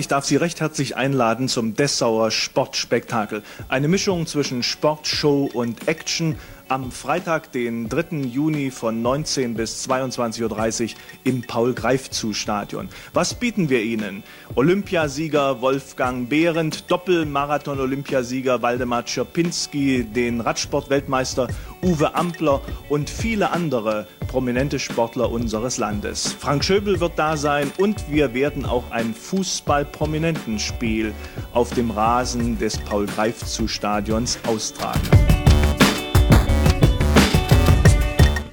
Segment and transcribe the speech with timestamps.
[0.00, 3.42] Ich darf Sie recht herzlich einladen zum Dessauer Sportspektakel.
[3.68, 6.36] Eine Mischung zwischen Sportshow und Action
[6.68, 8.26] am Freitag, den 3.
[8.26, 10.90] Juni von 19 bis 22.30 Uhr
[11.24, 12.88] im Paul-Greifzu-Stadion.
[13.12, 14.22] Was bieten wir Ihnen?
[14.54, 21.48] Olympiasieger Wolfgang Behrendt, Doppelmarathon-Olympiasieger Waldemar Czerpinski, den Radsport-Weltmeister
[21.82, 26.32] Uwe Ampler und viele andere prominente Sportler unseres Landes.
[26.38, 31.12] Frank Schöbel wird da sein und wir werden auch ein Fußball-Prominentenspiel
[31.52, 35.37] auf dem Rasen des Paul-Greifzu-Stadions austragen.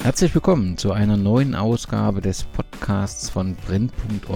[0.05, 4.29] Herzlich willkommen zu einer neuen Ausgabe des Podcasts von Brennpunkt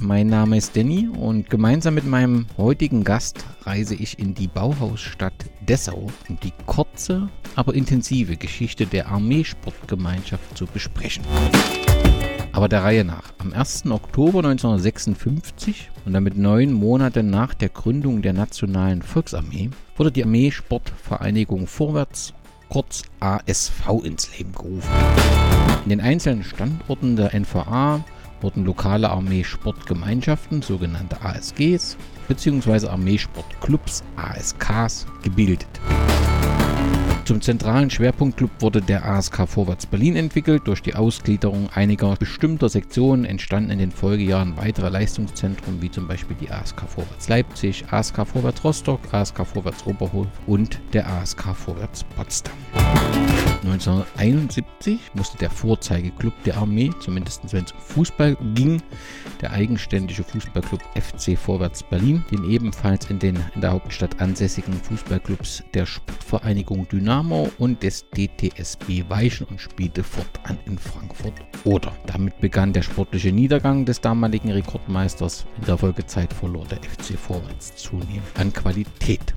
[0.00, 5.32] Mein Name ist Danny und gemeinsam mit meinem heutigen Gast reise ich in die Bauhausstadt
[5.60, 11.24] Dessau, um die kurze, aber intensive Geschichte der Armeesportgemeinschaft zu besprechen.
[12.50, 13.32] Aber der Reihe nach.
[13.38, 13.86] Am 1.
[13.92, 21.68] Oktober 1956 und damit neun Monate nach der Gründung der Nationalen Volksarmee wurde die Armeesportvereinigung
[21.68, 22.34] Vorwärts
[22.72, 24.88] kurz ASV ins Leben gerufen.
[25.84, 28.02] In den einzelnen Standorten der NVA
[28.40, 32.88] wurden lokale Armeesportgemeinschaften, sogenannte ASGs, bzw.
[32.88, 35.68] Armeesportclubs, ASKs, gebildet.
[37.24, 40.62] Zum zentralen Schwerpunktclub wurde der ASK Vorwärts Berlin entwickelt.
[40.66, 46.36] Durch die Ausgliederung einiger bestimmter Sektionen entstanden in den Folgejahren weitere Leistungszentren, wie zum Beispiel
[46.40, 52.54] die ASK Vorwärts Leipzig, ASK Vorwärts Rostock, ASK Vorwärts Oberhof und der ASK Vorwärts Potsdam.
[53.64, 58.82] 1971 musste der Vorzeigeklub der Armee, zumindest wenn es um Fußball ging,
[59.40, 65.62] der eigenständige Fußballclub FC Vorwärts Berlin, den ebenfalls in den in der Hauptstadt ansässigen Fußballclubs
[65.74, 71.92] der Sportvereinigung Dynamo und des DTSB weichen und spielte fortan in Frankfurt oder.
[72.06, 75.46] Damit begann der sportliche Niedergang des damaligen Rekordmeisters.
[75.58, 79.34] In der Folgezeit verlor der FC Vorwärts zunehmend an Qualität.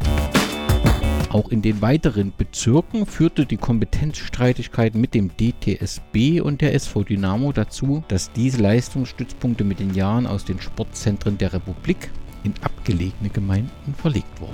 [1.36, 7.52] Auch in den weiteren Bezirken führte die Kompetenzstreitigkeit mit dem DTSB und der SV Dynamo
[7.52, 12.10] dazu, dass diese Leistungsstützpunkte mit den Jahren aus den Sportzentren der Republik
[12.46, 14.54] in abgelegene Gemeinden verlegt wurden.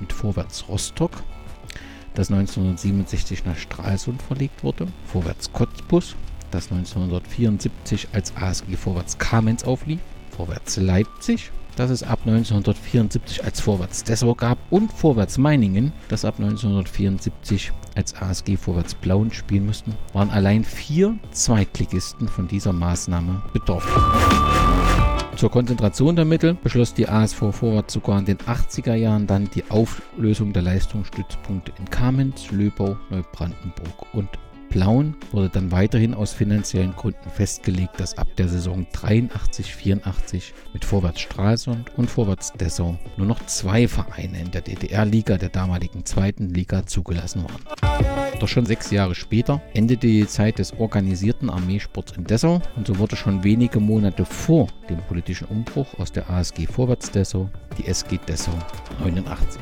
[0.00, 1.10] Mit Vorwärts Rostock,
[2.14, 6.16] das 1967 nach Stralsund verlegt wurde, Vorwärts Cottbus,
[6.52, 10.00] das 1974 als ASG Vorwärts Kamenz auflief,
[10.30, 16.34] Vorwärts Leipzig, das es ab 1974 als Vorwärts Dessau gab und Vorwärts Meiningen, das ab
[16.38, 24.02] 1974 als ASG Vorwärts Blauen spielen mussten, waren allein vier Zweitligisten von dieser Maßnahme betroffen.
[25.36, 29.70] Zur Konzentration der Mittel beschloss die ASV Vorwärts sogar in den 80er Jahren dann die
[29.70, 34.30] Auflösung der Leistungsstützpunkte in Kamenz, Löbau, Neubrandenburg und
[34.68, 41.20] Plauen wurde dann weiterhin aus finanziellen Gründen festgelegt, dass ab der Saison 83-84 mit Vorwärts
[41.20, 46.86] Stralsund und Vorwärts Dessau nur noch zwei Vereine in der DDR-Liga der damaligen zweiten Liga
[46.86, 48.36] zugelassen waren.
[48.38, 52.98] Doch schon sechs Jahre später endete die Zeit des organisierten Armeesports in Dessau und so
[52.98, 57.48] wurde schon wenige Monate vor dem politischen Umbruch aus der ASG Vorwärts Dessau
[57.78, 58.52] die SG Dessau
[59.00, 59.60] 89.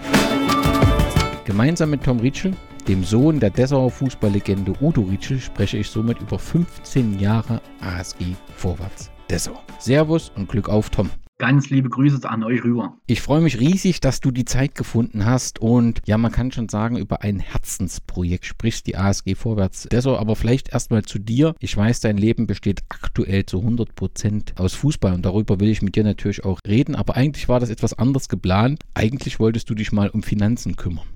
[1.44, 2.54] Gemeinsam mit Tom Rietschel
[2.88, 9.10] dem Sohn der Dessauer Fußballlegende Udo Rietschel spreche ich somit über 15 Jahre ASG Vorwärts
[9.30, 9.58] Dessau.
[9.78, 11.08] Servus und Glück auf, Tom.
[11.38, 12.98] Ganz liebe Grüße an euch rüber.
[13.06, 16.68] Ich freue mich riesig, dass du die Zeit gefunden hast und ja, man kann schon
[16.68, 20.18] sagen, über ein Herzensprojekt sprichst die ASG Vorwärts Dessau.
[20.18, 21.54] Aber vielleicht erstmal zu dir.
[21.58, 25.80] Ich weiß, dein Leben besteht aktuell zu 100 Prozent aus Fußball und darüber will ich
[25.80, 26.94] mit dir natürlich auch reden.
[26.94, 28.82] Aber eigentlich war das etwas anders geplant.
[28.92, 31.06] Eigentlich wolltest du dich mal um Finanzen kümmern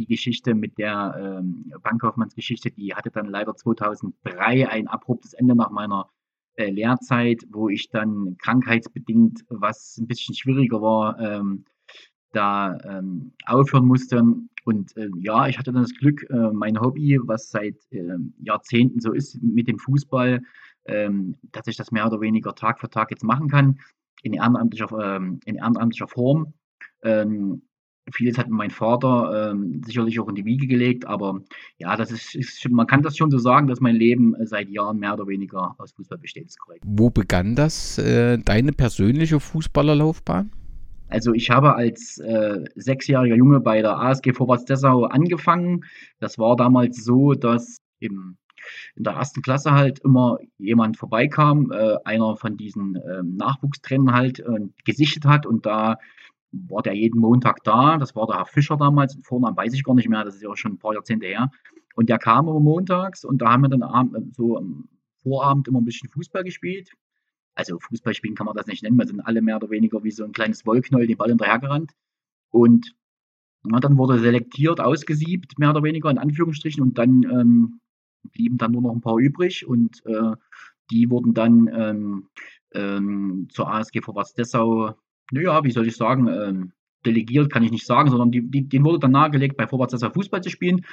[0.00, 5.70] die Geschichte mit der ähm, Bankkaufmannsgeschichte, die hatte dann leider 2003 ein abruptes Ende nach
[5.70, 6.08] meiner
[6.54, 11.64] äh, Lehrzeit, wo ich dann krankheitsbedingt, was ein bisschen schwieriger war, ähm,
[12.32, 14.22] da ähm, aufhören musste.
[14.64, 19.00] Und äh, ja, ich hatte dann das Glück, äh, mein Hobby, was seit äh, Jahrzehnten
[19.00, 20.40] so ist mit dem Fußball,
[20.86, 23.80] ähm, dass ich das mehr oder weniger Tag für Tag jetzt machen kann,
[24.22, 26.54] in ehrenamtlicher, ähm, in ehrenamtlicher Form.
[27.02, 27.62] Ähm,
[28.12, 31.40] Vieles hat mein Vater ähm, sicherlich auch in die Wiege gelegt, aber
[31.78, 34.68] ja, das ist, ist, man kann das schon so sagen, dass mein Leben äh, seit
[34.68, 36.46] Jahren mehr oder weniger aus Fußball besteht.
[36.46, 36.82] Ist korrekt.
[36.86, 40.50] Wo begann das, äh, deine persönliche Fußballerlaufbahn?
[41.08, 45.84] Also ich habe als äh, sechsjähriger Junge bei der ASG Vorwärts Dessau angefangen.
[46.20, 48.36] Das war damals so, dass im,
[48.94, 54.42] in der ersten Klasse halt immer jemand vorbeikam, äh, einer von diesen ähm, Nachwuchstrainern halt
[54.84, 55.96] gesichtet hat und da
[56.52, 57.96] war der jeden Montag da.
[57.98, 59.18] Das war der Herr Fischer damals.
[59.22, 61.50] Vornamen weiß ich gar nicht mehr, das ist ja schon ein paar Jahrzehnte her.
[61.94, 64.88] Und der kam immer montags und da haben wir dann so am
[65.22, 66.90] Vorabend immer ein bisschen Fußball gespielt.
[67.54, 70.10] also Fußball spielen kann man das nicht nennen, wir sind alle mehr oder weniger wie
[70.10, 71.92] so ein kleines Wollknäuel den Ball hinterhergerannt.
[72.50, 72.94] Und
[73.70, 77.80] ja, dann wurde selektiert, ausgesiebt, mehr oder weniger in Anführungsstrichen, und dann ähm,
[78.32, 80.32] blieben dann nur noch ein paar übrig und äh,
[80.90, 82.28] die wurden dann ähm,
[82.72, 84.94] ähm, zur ASG Vorwärts Dessau,
[85.30, 86.72] naja, wie soll ich sagen, ähm,
[87.04, 90.10] delegiert kann ich nicht sagen, sondern die, die, denen wurde dann nahegelegt, bei Vorwärts Dessau
[90.10, 90.84] Fußball zu spielen.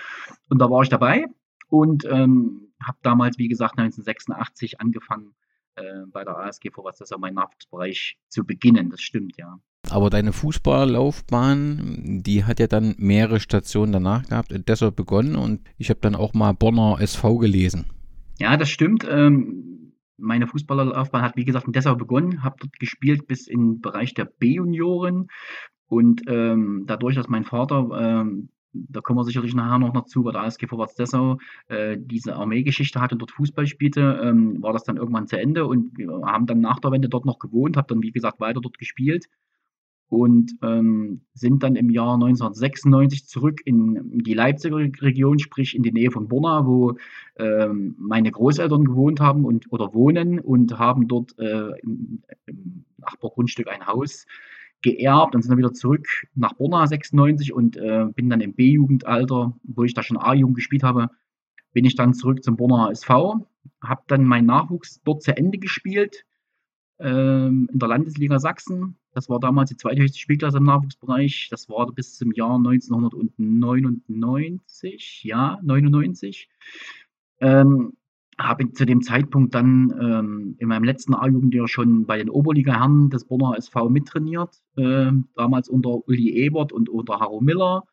[0.50, 1.26] Und da war ich dabei
[1.70, 5.34] und ähm, habe damals, wie gesagt, 1986 angefangen,
[5.76, 8.90] äh, bei der ASG Vorwärts Dessau meinen Nachwuchsbereich zu beginnen.
[8.90, 9.60] Das stimmt, ja.
[9.90, 15.90] Aber deine Fußballlaufbahn, die hat ja dann mehrere Stationen danach gehabt, deshalb begonnen und ich
[15.90, 17.86] habe dann auch mal Bonner SV gelesen.
[18.40, 19.08] Ja, das stimmt.
[19.10, 19.87] Ähm,
[20.18, 24.14] meine Fußballerlaufbahn hat, wie gesagt, in Dessau begonnen, habe dort gespielt bis in den Bereich
[24.14, 25.28] der B-Junioren.
[25.88, 30.32] Und ähm, dadurch, dass mein Vater, ähm, da kommen wir sicherlich nachher noch dazu, bei
[30.32, 31.38] der ASG Vorwärts Dessau
[31.68, 35.66] äh, diese Armeegeschichte hatte und dort Fußball spielte, ähm, war das dann irgendwann zu Ende
[35.66, 38.60] und wir haben dann nach der Wende dort noch gewohnt, habe dann, wie gesagt, weiter
[38.62, 39.28] dort gespielt
[40.10, 45.92] und ähm, sind dann im Jahr 1996 zurück in die Leipziger Region, sprich in die
[45.92, 46.98] Nähe von Borna, wo
[47.38, 52.24] ähm, meine Großeltern gewohnt haben und oder wohnen und haben dort äh, im,
[52.98, 54.26] Nachbargrundstück ein Haus
[54.82, 55.36] geerbt.
[55.36, 59.84] Und sind dann wieder zurück nach Borna 96 und äh, bin dann im B-Jugendalter, wo
[59.84, 61.10] ich da schon A-Jugend gespielt habe,
[61.74, 63.46] bin ich dann zurück zum Borna SV,
[63.84, 66.24] habe dann meinen Nachwuchs dort zu Ende gespielt
[67.00, 71.48] ähm, in der Landesliga Sachsen das war damals die zweithöchste Spielklasse im Nachwuchsbereich.
[71.50, 76.48] Das war bis zum Jahr 1999, ja, 99.
[77.40, 77.94] Ähm,
[78.38, 83.26] habe zu dem Zeitpunkt dann ähm, in meinem letzten A-Jugendjahr schon bei den Oberliga-Herren des
[83.26, 87.86] Bonner SV mittrainiert, äh, damals unter Uli Ebert und unter Haro Miller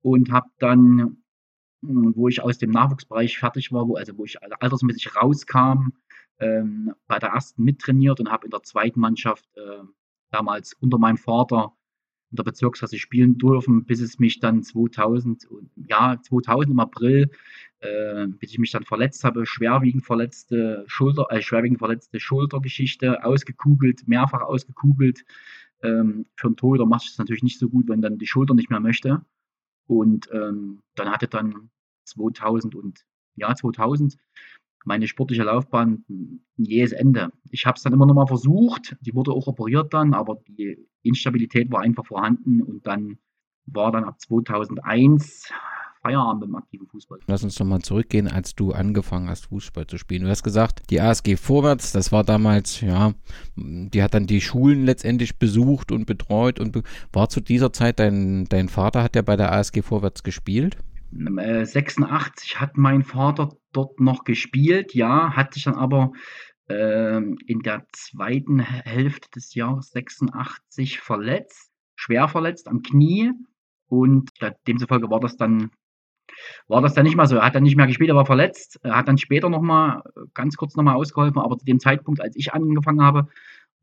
[0.00, 1.18] und habe dann,
[1.84, 5.90] hm, wo ich aus dem Nachwuchsbereich fertig war, wo, also wo ich altersmäßig rauskam,
[6.38, 9.82] ähm, bei der ersten mittrainiert und habe in der zweiten Mannschaft äh,
[10.34, 11.72] damals unter meinem Vater
[12.30, 15.46] in der Bezirksklasse spielen dürfen, bis es mich dann 2000,
[15.88, 17.30] ja, 2000 im April,
[17.78, 24.08] äh, bis ich mich dann verletzt habe, schwerwiegend verletzte Schulter, äh, schwerwiegend verletzte Schultergeschichte, ausgekugelt,
[24.08, 25.24] mehrfach ausgekugelt.
[25.82, 28.70] Ähm, für einen Torhüter macht es natürlich nicht so gut, wenn dann die Schulter nicht
[28.70, 29.24] mehr möchte.
[29.86, 31.70] Und ähm, dann hatte dann
[32.06, 33.04] 2000 und
[33.36, 34.16] ja 2000
[34.84, 37.32] meine sportliche Laufbahn ein jähes Ende.
[37.50, 40.78] Ich habe es dann immer noch mal versucht, die wurde auch operiert dann, aber die
[41.02, 43.18] Instabilität war einfach vorhanden und dann
[43.66, 45.50] war dann ab 2001
[46.02, 47.18] Feierabend im aktiven Fußball.
[47.26, 50.24] Lass uns nochmal zurückgehen, als du angefangen hast, Fußball zu spielen.
[50.24, 53.14] Du hast gesagt, die ASG Vorwärts, das war damals, ja,
[53.56, 56.82] die hat dann die Schulen letztendlich besucht und betreut und be
[57.12, 60.76] war zu dieser Zeit dein, dein Vater, hat der bei der ASG Vorwärts gespielt?
[61.16, 66.12] 86 hat mein Vater dort noch gespielt, ja, hat sich dann aber
[66.68, 73.32] äh, in der zweiten Hälfte des Jahres 86 verletzt, schwer verletzt am Knie
[73.88, 74.30] und
[74.66, 75.70] demzufolge war das dann
[76.68, 77.36] war das dann nicht mehr so.
[77.36, 78.80] Er hat dann nicht mehr gespielt, er war verletzt.
[78.82, 80.02] Er hat dann später nochmal,
[80.32, 83.28] ganz kurz nochmal ausgeholfen, aber zu dem Zeitpunkt, als ich angefangen habe,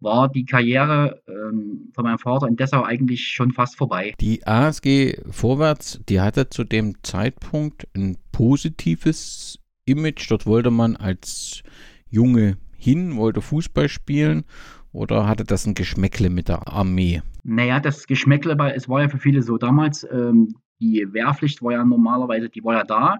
[0.01, 4.13] war die Karriere ähm, von meinem Vater in Dessau eigentlich schon fast vorbei.
[4.19, 10.29] Die ASG Vorwärts, die hatte zu dem Zeitpunkt ein positives Image.
[10.29, 11.63] Dort wollte man als
[12.09, 14.43] Junge hin, wollte Fußball spielen
[14.91, 17.21] oder hatte das ein Geschmäckle mit der Armee?
[17.43, 21.73] Naja, das Geschmäckle, weil es war ja für viele so damals, ähm, die Wehrpflicht war
[21.73, 23.17] ja normalerweise, die war ja da,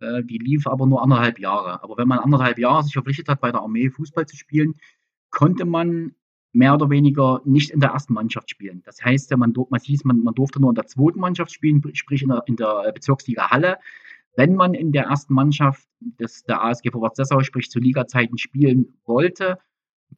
[0.00, 1.82] äh, die lief aber nur anderthalb Jahre.
[1.82, 4.74] Aber wenn man anderthalb Jahre sich verpflichtet hat, bei der Armee Fußball zu spielen,
[5.30, 6.14] konnte man
[6.54, 8.82] mehr oder weniger nicht in der ersten Mannschaft spielen.
[8.84, 12.22] Das heißt, man, man hieß, man, man durfte nur in der zweiten Mannschaft spielen, sprich
[12.22, 13.78] in der, in der Bezirksliga Halle.
[14.36, 18.98] Wenn man in der ersten Mannschaft des, der ASG Vorwärts Dessau, sprich zu Liga-Zeiten spielen
[19.04, 19.58] wollte,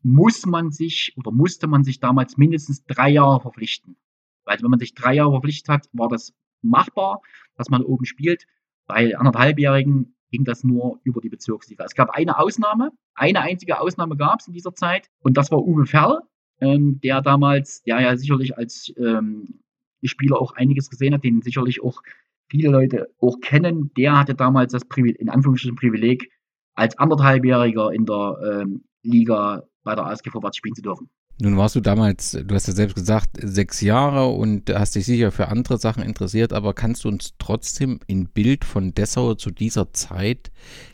[0.02, 3.96] muss man sich oder musste man sich damals mindestens drei Jahre verpflichten.
[4.44, 7.20] Weil wenn man sich drei Jahre verpflichtet hat, war das machbar,
[7.56, 8.46] dass man oben spielt.
[8.86, 11.84] Bei anderthalbjährigen ging das nur über die Bezirksliga.
[11.84, 15.62] Es gab eine Ausnahme, eine einzige Ausnahme gab es in dieser Zeit und das war
[15.62, 16.20] Uwe Ferl,
[16.60, 19.60] ähm, der damals, der ja sicherlich als ähm,
[20.04, 22.02] Spieler auch einiges gesehen hat, den sicherlich auch
[22.48, 23.90] viele Leute auch kennen.
[23.96, 26.30] Der hatte damals das Privileg, in Anführungsstrichen Privileg,
[26.74, 31.08] als anderthalbjähriger in der ähm, Liga bei der ASG Vorwärts spielen zu dürfen.
[31.38, 35.30] Nun warst du damals, du hast ja selbst gesagt, sechs Jahre und hast dich sicher
[35.32, 39.92] für andere Sachen interessiert, aber kannst du uns trotzdem ein Bild von Dessau zu dieser
[39.92, 40.50] Zeit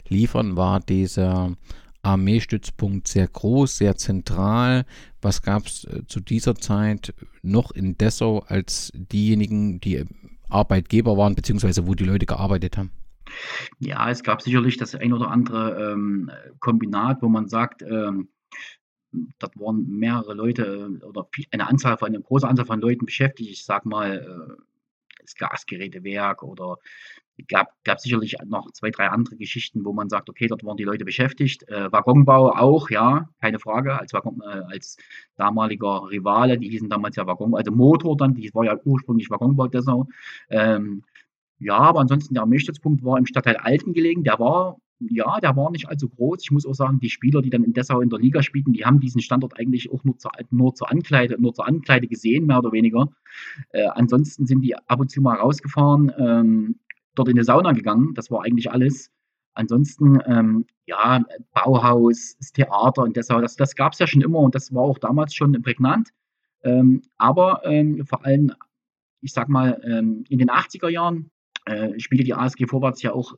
[0.08, 0.56] liefern?
[0.56, 1.52] War dieser
[2.02, 4.84] Armeestützpunkt sehr groß, sehr zentral?
[5.20, 10.04] Was gab es äh, zu dieser Zeit noch in Dessau als diejenigen, die
[10.48, 12.90] Arbeitgeber waren, beziehungsweise wo die Leute gearbeitet haben?
[13.78, 18.28] Ja, es gab sicherlich das ein oder andere ähm, Kombinat, wo man sagt, ähm,
[19.38, 23.50] dort waren mehrere Leute äh, oder eine Anzahl von, eine große Anzahl von Leuten beschäftigt.
[23.50, 24.62] Ich sag mal, äh,
[25.20, 26.78] das Gasgerätewerk oder
[27.48, 30.84] gab, gab sicherlich noch zwei, drei andere Geschichten, wo man sagt, okay, dort waren die
[30.84, 31.68] Leute beschäftigt.
[31.68, 34.96] Äh, Waggonbau auch, ja, keine Frage, als, Waggon, äh, als
[35.36, 39.68] damaliger Rivale, die hießen damals ja Waggonbau, also Motor dann, die war ja ursprünglich Waggonbau
[39.68, 40.06] Dessau.
[40.50, 41.04] Ähm,
[41.58, 44.78] ja, aber ansonsten der Armeestützpunkt war im Stadtteil Alten gelegen, der war
[45.10, 46.40] ja, der war nicht allzu groß.
[46.42, 48.84] Ich muss auch sagen, die Spieler, die dann in Dessau in der Liga spielten, die
[48.84, 52.58] haben diesen Standort eigentlich auch nur zur, nur zur Ankleide, nur zur Ankleide gesehen, mehr
[52.58, 53.08] oder weniger.
[53.70, 56.80] Äh, ansonsten sind die ab und zu mal rausgefahren, ähm,
[57.14, 58.14] dort in die Sauna gegangen.
[58.14, 59.10] Das war eigentlich alles.
[59.54, 64.38] Ansonsten, ähm, ja, Bauhaus, das Theater und Dessau, das, das gab es ja schon immer
[64.38, 66.08] und das war auch damals schon prägnant.
[66.64, 68.52] Ähm, aber ähm, vor allem,
[69.20, 71.30] ich sag mal, ähm, in den 80er Jahren
[71.66, 73.34] äh, spielte die ASG Vorwärts ja auch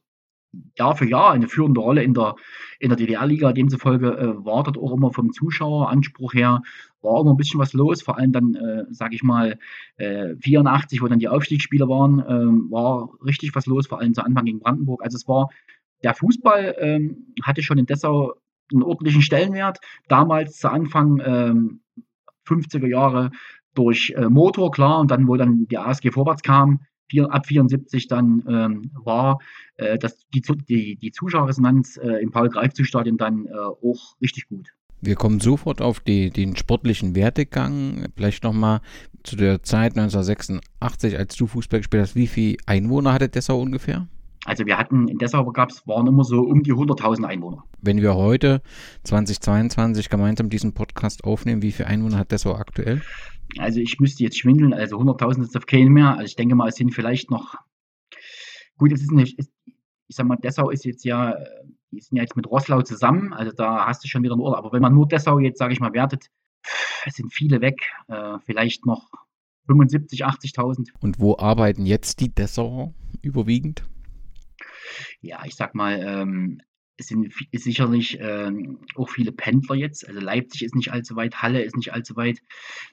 [0.76, 2.36] Jahr für Jahr eine führende Rolle in der,
[2.78, 3.52] in der DDR-Liga.
[3.52, 6.62] Demzufolge äh, war dort auch immer vom Zuschaueranspruch her,
[7.02, 8.02] war immer ein bisschen was los.
[8.02, 9.58] Vor allem dann, äh, sage ich mal,
[9.96, 14.24] äh, 84, wo dann die Aufstiegsspiele waren, äh, war richtig was los, vor allem zu
[14.24, 15.02] Anfang gegen Brandenburg.
[15.04, 15.48] Also es war,
[16.02, 18.34] der Fußball ähm, hatte schon in Dessau
[18.72, 19.78] einen ordentlichen Stellenwert.
[20.08, 21.20] Damals zu Anfang
[22.46, 23.30] 50er ähm, Jahre
[23.74, 28.08] durch äh, Motor, klar, und dann, wo dann die ASG vorwärts kam, vier, ab 74
[28.08, 29.38] dann ähm, war,
[29.76, 34.72] äh, dass die, die, die Zuschauerresonanz äh, im Paul-Greifzu-Stadion dann äh, auch richtig gut.
[35.00, 38.06] Wir kommen sofort auf die, den sportlichen Werdegang.
[38.16, 38.80] Vielleicht nochmal
[39.22, 42.16] zu der Zeit 1986, als du Fußball gespielt hast.
[42.16, 44.08] Wie viele Einwohner hatte Dessau ungefähr?
[44.44, 47.64] Also wir hatten, in Dessau gab es, waren immer so um die 100.000 Einwohner.
[47.80, 48.60] Wenn wir heute
[49.04, 53.02] 2022 gemeinsam diesen Podcast aufnehmen, wie viele Einwohner hat Dessau aktuell?
[53.58, 56.12] Also ich müsste jetzt schwindeln, also 100.000 ist auf keinen mehr.
[56.12, 57.54] Also ich denke mal, es sind vielleicht noch,
[58.76, 61.36] gut, es ist nicht, ich sag mal, Dessau ist jetzt ja,
[61.90, 64.58] die sind ja jetzt mit Rosslau zusammen, also da hast du schon wieder einen Urlaub.
[64.58, 66.26] Aber wenn man nur Dessau jetzt, sage ich mal, wertet,
[67.06, 69.10] es sind viele weg, äh, vielleicht noch
[69.66, 70.88] 75, 80.000.
[71.00, 73.84] Und wo arbeiten jetzt die Dessau überwiegend?
[75.20, 76.60] Ja, ich sag mal, ähm,
[76.96, 80.06] es sind sicherlich ähm, auch viele Pendler jetzt.
[80.06, 82.40] Also Leipzig ist nicht allzu weit, Halle ist nicht allzu weit.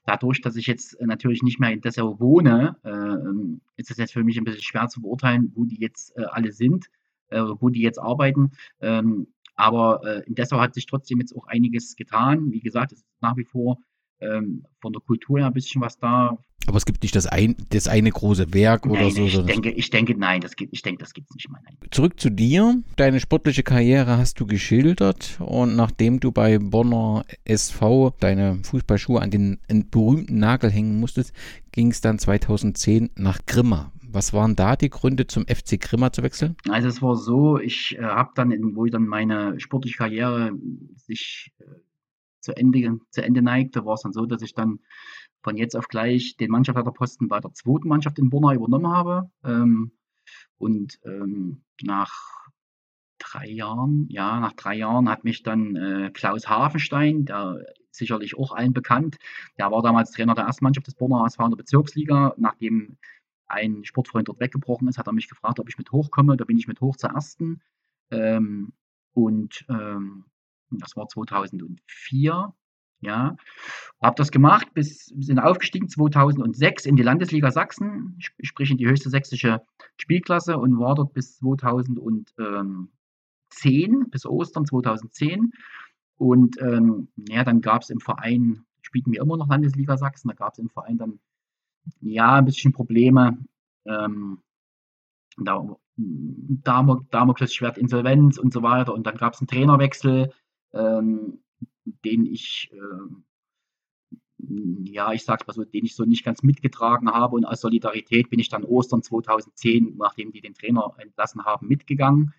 [0.06, 4.24] Dadurch, dass ich jetzt natürlich nicht mehr in Dessau wohne, äh, ist es jetzt für
[4.24, 6.88] mich ein bisschen schwer zu beurteilen, wo die jetzt äh, alle sind,
[7.30, 8.52] äh, wo die jetzt arbeiten.
[8.80, 12.52] Ähm, aber äh, in Dessau hat sich trotzdem jetzt auch einiges getan.
[12.52, 13.78] Wie gesagt, es ist nach wie vor
[14.22, 16.38] ähm, von der Kultur her ein bisschen was da.
[16.68, 19.24] Aber es gibt nicht das, ein, das eine große Werk nein, oder so.
[19.24, 21.60] Ich denke, ich denke, nein, das gibt, ich denke, das gibt es nicht mehr.
[21.66, 21.78] Nein.
[21.90, 22.82] Zurück zu dir.
[22.98, 29.32] Deine sportliche Karriere hast du geschildert und nachdem du bei Bonner SV deine Fußballschuhe an
[29.32, 29.60] den
[29.90, 31.34] berühmten Nagel hängen musstest,
[31.72, 33.92] ging es dann 2010 nach Grimma.
[34.14, 36.58] Was waren da die Gründe, zum FC Grimma zu wechseln?
[36.70, 40.52] Also es war so, ich äh, habe dann, wo ich dann meine sportliche Karriere
[40.96, 41.64] sich äh,
[42.42, 44.80] zu Ende, zu Ende neigte, war es dann so, dass ich dann
[45.44, 49.32] von jetzt auf gleich den Mannschaftsleiterposten bei der zweiten Mannschaft in Borna übernommen habe.
[49.44, 49.92] Ähm,
[50.58, 52.14] und ähm, nach
[53.18, 58.54] drei Jahren, ja, nach drei Jahren hat mich dann äh, Klaus Hafenstein, der sicherlich auch
[58.54, 59.18] allen bekannt,
[59.58, 62.34] der war damals Trainer der ersten Mannschaft des Borna ASV in der Bezirksliga.
[62.38, 62.98] Nachdem
[63.48, 66.38] ein Sportfreund dort weggebrochen ist, hat er mich gefragt, ob ich mit hochkomme.
[66.38, 67.62] Da bin ich mit hoch zur ersten.
[68.10, 68.74] Ähm,
[69.14, 70.26] und ähm,
[70.80, 72.54] das war 2004.
[73.04, 73.36] Ja,
[74.00, 79.10] habe das gemacht, bis sind aufgestiegen 2006 in die Landesliga Sachsen, sprich in die höchste
[79.10, 79.64] sächsische
[79.98, 82.90] Spielklasse und war dort bis 2010,
[84.12, 85.52] bis Ostern 2010.
[86.18, 90.36] Und ähm, ja, dann gab es im Verein, spielten wir immer noch Landesliga Sachsen, da
[90.36, 91.20] gab es im Verein dann
[92.02, 93.40] ja ein bisschen Probleme.
[93.86, 94.44] Ähm,
[95.38, 98.94] da, Damoklesschwert Insolvenz und so weiter.
[98.94, 100.32] Und dann gab es einen Trainerwechsel
[100.74, 101.40] ähm,
[102.06, 104.44] den ich, äh,
[104.92, 107.36] ja, ich sag's mal so, den ich so nicht ganz mitgetragen habe.
[107.36, 112.34] Und aus Solidarität bin ich dann Ostern 2010, nachdem die den Trainer entlassen haben, mitgegangen.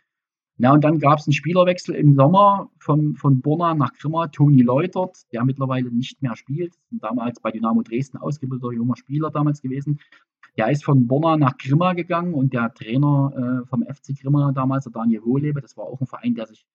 [0.58, 4.62] Ja, und dann gab es einen Spielerwechsel im Sommer von, von Borna nach Grimma, Toni
[4.62, 9.98] Läutert, der mittlerweile nicht mehr spielt, damals bei Dynamo Dresden ausgebildeter junger Spieler damals gewesen.
[10.58, 14.84] Der ist von Borna nach Grimma gegangen und der Trainer äh, vom FC Grimma damals,
[14.84, 16.66] der Daniel Wohlebe, das war auch ein Verein, der sich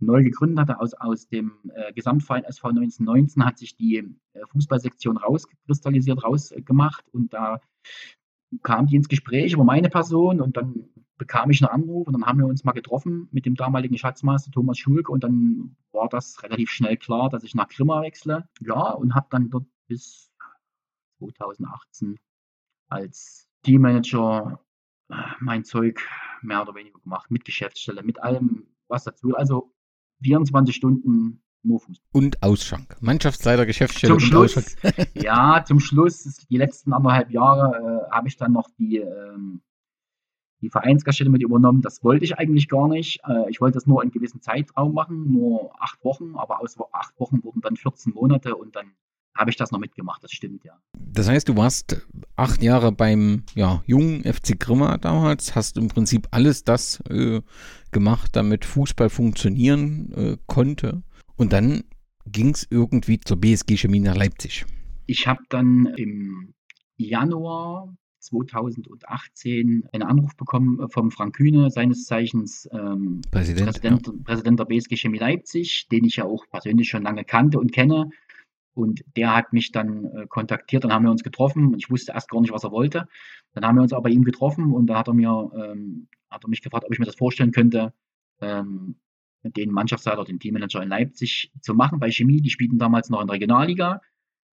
[0.00, 0.80] neu gegründet hatte.
[0.80, 7.32] Aus, aus dem äh, Gesamtverein SV 1919 hat sich die äh, Fußballsektion rauskristallisiert, rausgemacht und
[7.32, 7.60] da
[8.62, 10.88] kam die ins Gespräch über meine Person und dann
[11.18, 14.50] bekam ich einen Anruf und dann haben wir uns mal getroffen mit dem damaligen Schatzmeister
[14.50, 18.48] Thomas Schulke und dann war das relativ schnell klar, dass ich nach Grimma wechsle.
[18.60, 20.32] Ja, und habe dann dort bis
[21.18, 22.18] 2018
[22.88, 24.60] als Teammanager
[25.10, 26.00] äh, mein Zeug
[26.42, 29.36] mehr oder weniger gemacht, mit Geschäftsstelle, mit allem, was dazu.
[29.36, 29.74] Also
[30.22, 32.08] 24 Stunden nur Fußball.
[32.12, 32.96] Und Ausschank.
[33.00, 35.08] Mannschaftsleiter, Geschäftsstelle zum und Schluss, Ausschank.
[35.14, 39.62] ja, zum Schluss, die letzten anderthalb Jahre, äh, habe ich dann noch die, ähm,
[40.60, 41.82] die Vereinsgaststätte mit übernommen.
[41.82, 43.20] Das wollte ich eigentlich gar nicht.
[43.26, 47.18] Äh, ich wollte das nur einen gewissen Zeitraum machen, nur acht Wochen, aber aus acht
[47.18, 48.92] Wochen wurden dann 14 Monate und dann
[49.34, 50.78] habe ich das noch mitgemacht, das stimmt, ja.
[50.98, 52.06] Das heißt, du warst
[52.36, 57.40] acht Jahre beim ja, jungen FC Grimma damals, hast im Prinzip alles das äh,
[57.90, 61.02] gemacht, damit Fußball funktionieren äh, konnte.
[61.36, 61.84] Und dann
[62.26, 64.66] ging es irgendwie zur BSG Chemie nach Leipzig.
[65.06, 66.54] Ich habe dann im
[66.96, 74.12] Januar 2018 einen Anruf bekommen vom Frank Kühne, seines Zeichens ähm, Präsident, Präsident, ja.
[74.24, 78.10] Präsident der BSG Chemie Leipzig, den ich ja auch persönlich schon lange kannte und kenne.
[78.74, 81.74] Und der hat mich dann äh, kontaktiert, dann haben wir uns getroffen.
[81.76, 83.08] Ich wusste erst gar nicht, was er wollte.
[83.52, 86.44] Dann haben wir uns aber bei ihm getroffen und da hat er mir, ähm, hat
[86.44, 87.92] er mich gefragt, ob ich mir das vorstellen könnte,
[88.40, 88.96] ähm,
[89.42, 92.40] den Mannschaftsleiter, den Teammanager in Leipzig zu machen bei Chemie.
[92.40, 94.00] Die spielten damals noch in der Regionalliga.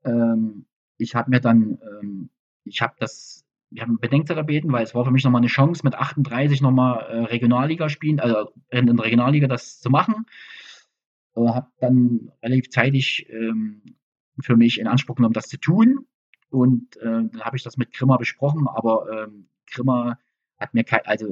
[0.04, 0.66] Ähm,
[0.98, 2.30] ich habe mir dann, ähm,
[2.64, 5.82] ich habe das, wir haben Bedenkzeit erbeten, weil es war für mich nochmal eine Chance,
[5.84, 10.26] mit 38 nochmal äh, Regionalliga spielen, also in der Regionalliga das zu machen.
[11.36, 13.82] Äh, habe dann relativ zeitig ähm,
[14.42, 16.06] für mich in Anspruch genommen, das zu tun.
[16.50, 20.18] Und äh, dann habe ich das mit Grimmer besprochen, aber ähm, Grimmer
[20.60, 21.28] hat mir kein, also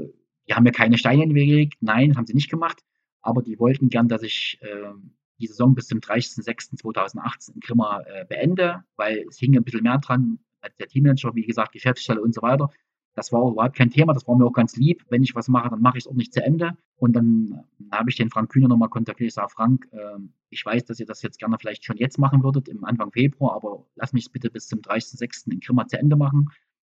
[0.48, 1.78] die haben mir keine Steine in den Weg gelegt.
[1.82, 2.84] Nein, haben sie nicht gemacht.
[3.22, 4.92] Aber die wollten gern, dass ich äh,
[5.40, 9.98] die Saison bis zum 30.06.2018 in Grimmer äh, beende, weil es hing ein bisschen mehr
[9.98, 12.70] dran als der Teammanager, wie gesagt, Geschäftsstelle und so weiter.
[13.16, 15.06] Das war überhaupt kein Thema, das war mir auch ganz lieb.
[15.10, 16.78] Wenn ich was mache, dann mache ich es auch nicht zu Ende.
[16.98, 19.30] Und dann äh, habe ich den Frank Kühner nochmal kontaktiert.
[19.30, 20.20] Ich sage, Frank, äh,
[20.50, 23.56] ich weiß, dass ihr das jetzt gerne vielleicht schon jetzt machen würdet, im Anfang Februar,
[23.56, 25.52] aber lass mich es bitte bis zum 30.06.
[25.52, 26.50] in Grimma zu Ende machen.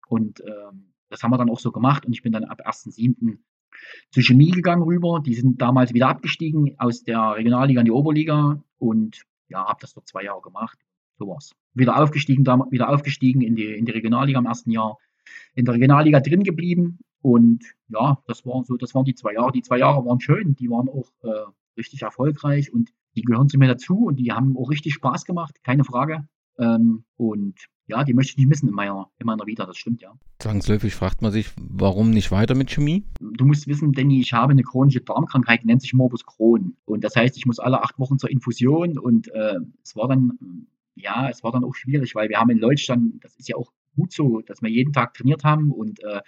[0.08, 0.52] Und äh,
[1.08, 2.06] das haben wir dann auch so gemacht.
[2.06, 3.38] Und ich bin dann ab 1.07.
[4.10, 5.20] zu Chemie gegangen rüber.
[5.24, 8.62] Die sind damals wieder abgestiegen aus der Regionalliga in die Oberliga.
[8.78, 10.78] Und ja, habe das dort zwei Jahre gemacht.
[11.18, 11.52] So war's.
[11.74, 14.98] Wieder aufgestiegen, wieder aufgestiegen in die, in die Regionalliga im ersten Jahr
[15.54, 16.98] in der Regionalliga drin geblieben.
[17.20, 19.52] Und ja, das waren so, das waren die zwei Jahre.
[19.52, 23.58] Die zwei Jahre waren schön, die waren auch äh, richtig erfolgreich und die gehören zu
[23.58, 26.26] mir dazu und die haben auch richtig Spaß gemacht, keine Frage.
[26.58, 27.54] Ähm, und
[27.86, 30.14] ja, die möchte ich nicht missen in meiner, in meiner Vita, das stimmt ja.
[30.38, 33.04] Zwangsläufig fragt man sich, warum nicht weiter mit Chemie?
[33.20, 36.76] Du musst wissen, Danny, ich habe eine chronische Darmkrankheit, die nennt sich Morbus Crohn.
[36.84, 40.66] Und das heißt, ich muss alle acht Wochen zur Infusion und äh, es war dann,
[40.94, 43.72] ja, es war dann auch schwierig, weil wir haben in Leutstand, das ist ja auch
[43.94, 46.20] gut so, dass wir jeden Tag trainiert haben und äh,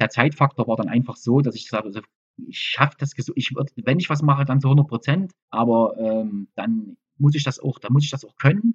[0.00, 2.02] der Zeitfaktor war dann einfach so, dass ich gesagt habe,
[2.48, 6.48] ich schaffe das, ich würd, wenn ich was mache, dann zu 100 Prozent, aber ähm,
[6.54, 8.74] dann muss ich das auch, dann muss ich das auch können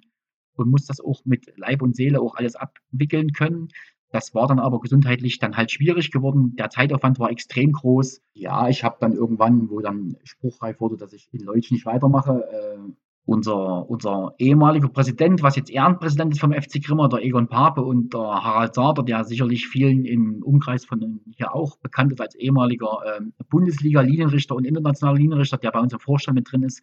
[0.54, 3.68] und muss das auch mit Leib und Seele auch alles abwickeln können.
[4.10, 6.54] Das war dann aber gesundheitlich dann halt schwierig geworden.
[6.56, 8.20] Der Zeitaufwand war extrem groß.
[8.34, 12.44] Ja, ich habe dann irgendwann, wo dann spruchreif wurde, dass ich in Leutsch nicht weitermache,
[12.52, 12.92] äh,
[13.24, 18.12] unser, unser ehemaliger Präsident, was jetzt Ehrenpräsident ist vom FC Grimmer, der Egon Pape und
[18.12, 22.98] der Harald Sader, der sicherlich vielen im Umkreis von hier auch bekannt ist als ehemaliger
[23.16, 26.82] ähm, Bundesliga-Linienrichter und internationaler Linienrichter, der bei uns im Vorstand mit drin ist,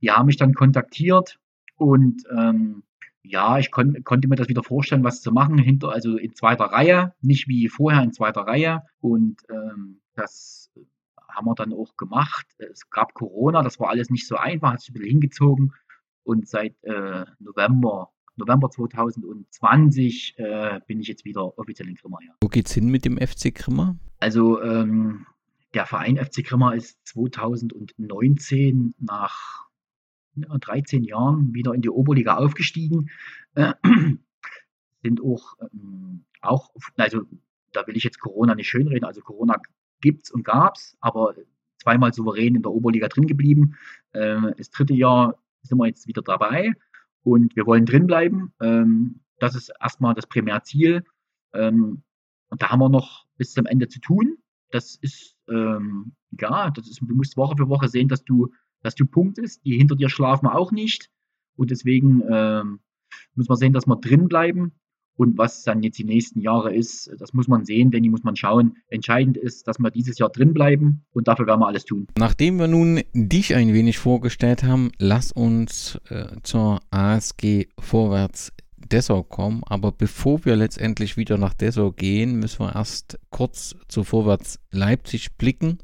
[0.00, 1.38] die haben mich dann kontaktiert
[1.76, 2.82] und ähm,
[3.22, 6.64] ja, ich kon konnte mir das wieder vorstellen, was zu machen, hinter, also in zweiter
[6.64, 8.82] Reihe, nicht wie vorher in zweiter Reihe.
[9.00, 10.63] Und ähm, das
[11.34, 12.46] haben wir dann auch gemacht.
[12.58, 15.72] Es gab Corona, das war alles nicht so einfach, hat sich ein bisschen hingezogen.
[16.22, 22.18] Und seit äh, November, November 2020 äh, bin ich jetzt wieder offiziell in Grimma.
[22.26, 22.32] Ja.
[22.40, 23.96] Wo geht's hin mit dem FC Grimma?
[24.20, 25.26] Also ähm,
[25.74, 29.66] der Verein FC Grimma ist 2019 nach
[30.36, 33.10] ja, 13 Jahren wieder in die Oberliga aufgestiegen.
[33.54, 33.74] Äh,
[35.02, 37.22] sind auch, ähm, auch, also
[37.72, 39.60] da will ich jetzt Corona nicht schönreden, also Corona
[40.04, 41.34] gibt's und gab's, aber
[41.78, 43.76] zweimal souverän in der Oberliga drin geblieben.
[44.12, 46.72] Äh, das dritte Jahr sind wir jetzt wieder dabei
[47.22, 48.52] und wir wollen drin bleiben.
[48.60, 51.04] Ähm, das ist erstmal das Primärziel.
[51.54, 52.02] Ähm,
[52.50, 54.36] und da haben wir noch bis zum Ende zu tun.
[54.70, 58.94] Das ist, ähm, ja, das ist, du musst Woche für Woche sehen, dass du, dass
[58.94, 59.64] du punktest.
[59.64, 61.10] Die hinter dir schlafen auch nicht.
[61.56, 62.80] Und deswegen ähm,
[63.34, 64.72] muss man sehen, dass wir drin bleiben.
[65.16, 68.24] Und was dann jetzt die nächsten Jahre ist, das muss man sehen, denn die muss
[68.24, 68.76] man schauen.
[68.88, 72.06] Entscheidend ist, dass wir dieses Jahr drin bleiben und dafür werden wir alles tun.
[72.18, 79.22] Nachdem wir nun dich ein wenig vorgestellt haben, lass uns äh, zur ASG Vorwärts Dessau
[79.22, 79.62] kommen.
[79.66, 85.36] Aber bevor wir letztendlich wieder nach Dessau gehen, müssen wir erst kurz zu Vorwärts Leipzig
[85.36, 85.78] blicken.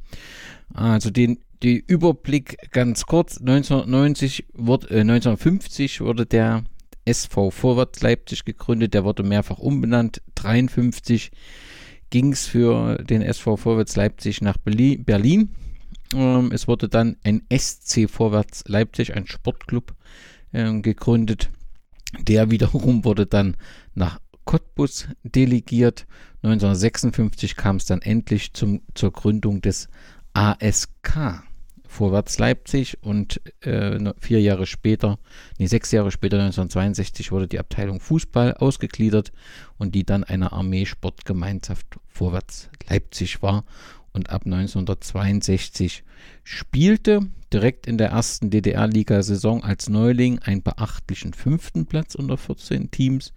[0.75, 3.38] Also den die Überblick ganz kurz.
[3.38, 6.64] 1990 wurde, äh, 1950 wurde der
[7.11, 8.94] SV Vorwärts Leipzig gegründet.
[8.94, 10.23] Der wurde mehrfach umbenannt.
[10.37, 11.31] 53
[12.11, 15.51] ging es für den SV Vorwärts Leipzig nach Berlin.
[16.14, 19.94] Ähm, es wurde dann ein SC Vorwärts Leipzig, ein Sportclub,
[20.53, 21.51] äh, gegründet.
[22.18, 23.57] Der wiederum wurde dann
[23.94, 26.07] nach Cottbus delegiert.
[26.42, 29.88] 1956 kam es dann endlich zum, zur Gründung des
[30.33, 31.44] ASK
[31.90, 35.18] Vorwärts Leipzig und äh, vier Jahre später,
[35.59, 39.33] nee, sechs Jahre später, 1962, wurde die Abteilung Fußball ausgegliedert
[39.76, 43.64] und die dann eine Armeesportgemeinschaft Vorwärts Leipzig war
[44.12, 46.05] und ab 1962
[46.44, 47.22] spielte
[47.53, 53.33] direkt in der ersten DDR-Liga-Saison als Neuling einen beachtlichen fünften Platz unter 14 Teams.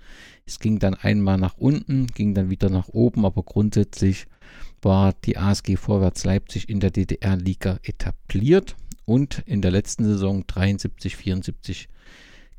[0.46, 4.28] Es ging dann einmal nach unten, ging dann wieder nach oben, aber grundsätzlich
[4.84, 11.16] war die ASG Vorwärts Leipzig in der DDR-Liga etabliert und in der letzten Saison 73,
[11.16, 11.90] 74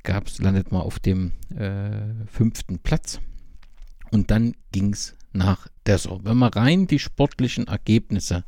[0.02, 3.20] gab's, landet man auf dem äh, fünften Platz.
[4.10, 6.20] Und dann ging es nach Dessau.
[6.22, 8.44] Wenn man rein die sportlichen Ergebnisse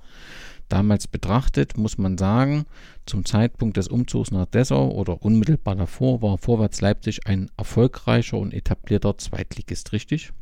[0.69, 2.67] damals betrachtet, muss man sagen,
[3.07, 8.53] zum Zeitpunkt des Umzugs nach Dessau oder unmittelbar davor war Vorwärts Leipzig ein erfolgreicher und
[8.53, 10.33] etablierter Zweitligist, richtig?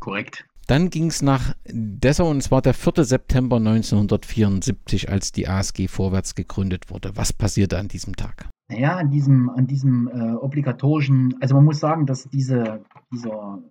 [0.00, 0.44] Korrekt.
[0.66, 3.04] Dann ging es nach Dessau und es war der 4.
[3.04, 7.16] September 1974, als die ASG Vorwärts gegründet wurde.
[7.16, 8.48] Was passierte an diesem Tag?
[8.68, 13.62] Naja, an diesem, an diesem äh, obligatorischen, also man muss sagen, dass diese, dieser,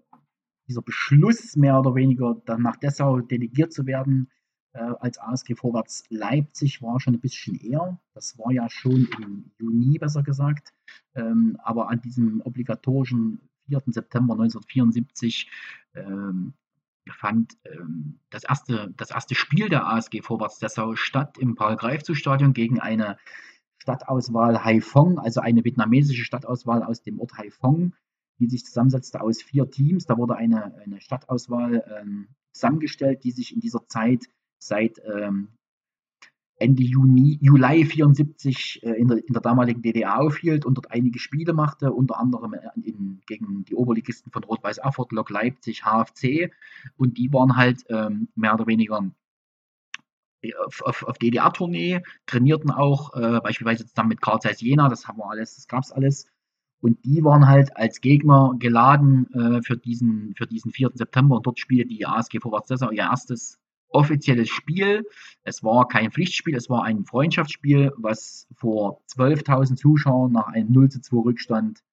[0.68, 4.30] dieser Beschluss mehr oder weniger dann nach Dessau delegiert zu werden,
[4.74, 8.00] äh, als ASG Vorwärts Leipzig war schon ein bisschen eher.
[8.14, 10.74] Das war ja schon im Juni, besser gesagt.
[11.16, 13.82] Ähm, aber an diesem obligatorischen 4.
[13.88, 15.50] September 1974
[15.96, 16.54] ähm,
[17.12, 22.80] fand ähm, das, erste, das erste Spiel der ASG Vorwärts Dessau statt im Paul-Greifzu-Stadion gegen
[22.80, 23.18] eine
[23.78, 27.94] Stadtauswahl Haiphong, also eine vietnamesische Stadtauswahl aus dem Ort Haiphong,
[28.40, 30.06] die sich zusammensetzte aus vier Teams.
[30.06, 34.26] Da wurde eine, eine Stadtauswahl ähm, zusammengestellt, die sich in dieser Zeit
[34.60, 35.50] seit ähm,
[36.64, 41.20] Ende Juni, Juli 74 äh, in, der, in der damaligen DDR aufhielt und dort einige
[41.20, 46.52] Spiele machte, unter anderem äh, in, gegen die Oberligisten von Rot-Weiß Erfurt, Lok Leipzig, HFC.
[46.96, 49.12] Und die waren halt ähm, mehr oder weniger
[50.42, 55.06] äh, auf, auf, auf DDR-Tournee, trainierten auch, äh, beispielsweise zusammen mit Karl Zeiss Jena, das
[55.06, 56.28] haben wir alles, das gab es alles.
[56.80, 60.92] Und die waren halt als Gegner geladen äh, für, diesen, für diesen 4.
[60.94, 63.60] September und dort spielte die ASG Vorwärts Dessau ihr erstes
[63.94, 65.06] offizielles Spiel.
[65.44, 70.90] Es war kein Pflichtspiel, es war ein Freundschaftsspiel, was vor 12.000 Zuschauern nach einem 0
[70.90, 71.84] zu 2 Rückstand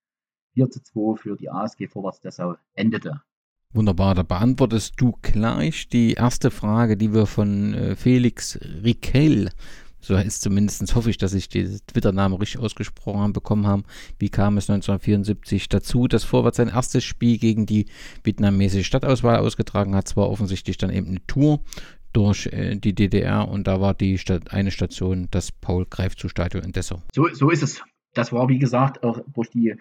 [0.54, 3.22] 4 zu 2 für die ASG Vorwärts Dessau endete.
[3.72, 9.50] Wunderbar, da beantwortest du gleich die erste Frage, die wir von äh, Felix Riquel
[10.00, 13.84] so ist zumindest, hoffe ich, dass ich den Twitter-Namen richtig ausgesprochen habe, bekommen haben.
[14.18, 17.86] Wie kam es 1974 dazu, dass Vorwärts sein erstes Spiel gegen die
[18.24, 20.08] vietnamesische Stadtauswahl ausgetragen hat?
[20.08, 21.60] Zwar offensichtlich dann eben eine Tour
[22.12, 27.02] durch äh, die DDR und da war die Stadt, eine Station das Paul-Greifzu-Stadion in Dessau.
[27.14, 27.82] So, so ist es.
[28.14, 29.74] Das war, wie gesagt, auch durch die,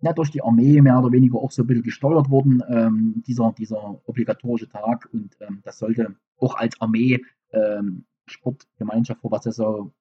[0.00, 3.52] ja, durch die Armee mehr oder weniger auch so ein bisschen gesteuert worden, ähm, dieser,
[3.52, 5.08] dieser obligatorische Tag.
[5.12, 7.20] Und ähm, das sollte auch als Armee
[7.52, 9.92] ähm, Sportgemeinschaft vor was das so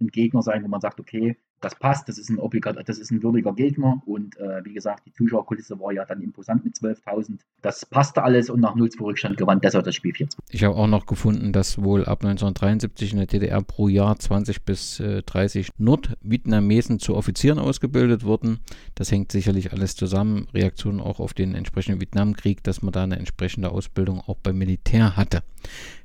[0.00, 3.10] ein Gegner sein, wo man sagt, okay, das passt, das ist ein obligat, das ist
[3.10, 7.40] ein würdiger Gegner und äh, wie gesagt, die Zuschauerkulisse war ja dann imposant mit 12.000.
[7.60, 10.38] Das passte alles und nach 0-2 Rückstand gewann deshalb das Spiel 4-2.
[10.50, 14.64] Ich habe auch noch gefunden, dass wohl ab 1973 in der DDR pro Jahr 20
[14.64, 18.60] bis äh, 30 Nordvietnamesen zu Offizieren ausgebildet wurden.
[18.94, 20.48] Das hängt sicherlich alles zusammen.
[20.54, 25.16] Reaktionen auch auf den entsprechenden Vietnamkrieg, dass man da eine entsprechende Ausbildung auch beim Militär
[25.16, 25.42] hatte.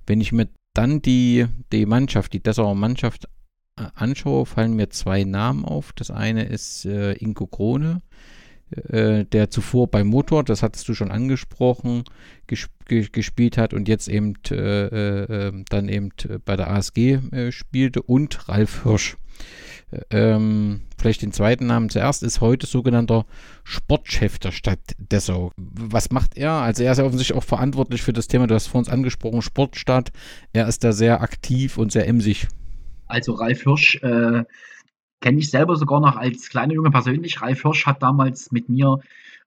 [0.06, 3.26] Wenn ich mir dann die, die Mannschaft, die Dessauer Mannschaft
[3.78, 5.94] äh, anschaue, fallen mir zwei Namen auf.
[5.94, 8.02] Das eine ist äh, Ingo Krone,
[8.72, 12.04] äh, der zuvor bei Motor, das hattest du schon angesprochen,
[12.48, 16.10] gesp gespielt hat und jetzt eben äh, äh ähm, dann eben
[16.46, 19.18] bei der ASG äh, spielte und Ralf Hirsch
[20.10, 23.26] ähm, vielleicht den zweiten Namen zuerst, ist heute sogenannter
[23.64, 25.52] Sportchef der Stadt Dessau.
[25.58, 26.52] Was macht er?
[26.52, 29.42] Also er ist ja offensichtlich auch verantwortlich für das Thema, du hast vor uns angesprochen,
[29.42, 30.12] Sportstadt.
[30.54, 32.48] Er ist da sehr aktiv und sehr emsig.
[33.08, 34.44] Also Ralf Hirsch äh,
[35.26, 37.42] kenne ich selber sogar noch als kleiner Junge persönlich.
[37.42, 39.00] Ralf Hirsch hat damals mit mir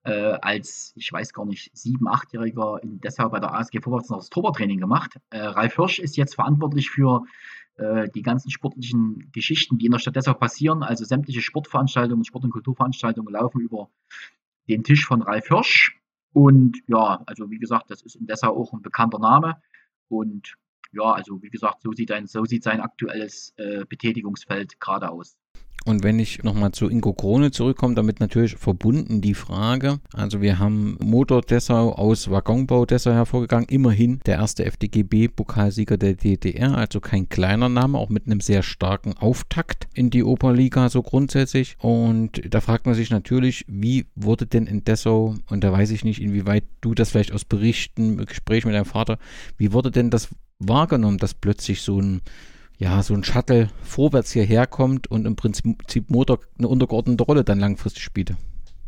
[0.02, 4.18] äh, als, ich weiß gar nicht, sieben, achtjähriger in Dessau bei der ASG Vorwärts noch
[4.18, 5.20] das Torwarttraining gemacht.
[5.30, 7.26] Äh, Ralf Hirsch ist jetzt verantwortlich für
[7.76, 12.42] äh, die ganzen sportlichen Geschichten, die in der Stadt Dessau passieren, also sämtliche Sportveranstaltungen, Sport-
[12.42, 13.88] und Kulturveranstaltungen laufen über
[14.68, 15.96] den Tisch von Ralf Hirsch.
[16.32, 19.62] Und ja, also wie gesagt, das ist in Dessau auch ein bekannter Name.
[20.08, 20.56] Und
[20.90, 25.36] ja, also wie gesagt, so sieht, ein, so sieht sein aktuelles äh, Betätigungsfeld gerade aus.
[25.84, 30.58] Und wenn ich nochmal zu Ingo Krone zurückkomme, damit natürlich verbunden die Frage, also wir
[30.58, 37.28] haben Motor Dessau aus Waggonbau Dessau hervorgegangen, immerhin der erste FDGB-Pokalsieger der DDR, also kein
[37.28, 41.76] kleiner Name, auch mit einem sehr starken Auftakt in die Oberliga so grundsätzlich.
[41.80, 46.04] Und da fragt man sich natürlich, wie wurde denn in Dessau, und da weiß ich
[46.04, 49.18] nicht, inwieweit du das vielleicht aus Berichten, Gespräch mit deinem Vater,
[49.56, 52.20] wie wurde denn das wahrgenommen, dass plötzlich so ein
[52.78, 57.58] ja, so ein Shuttle vorwärts hierher kommt und im Prinzip Motor eine untergeordnete Rolle dann
[57.58, 58.36] langfristig spielte.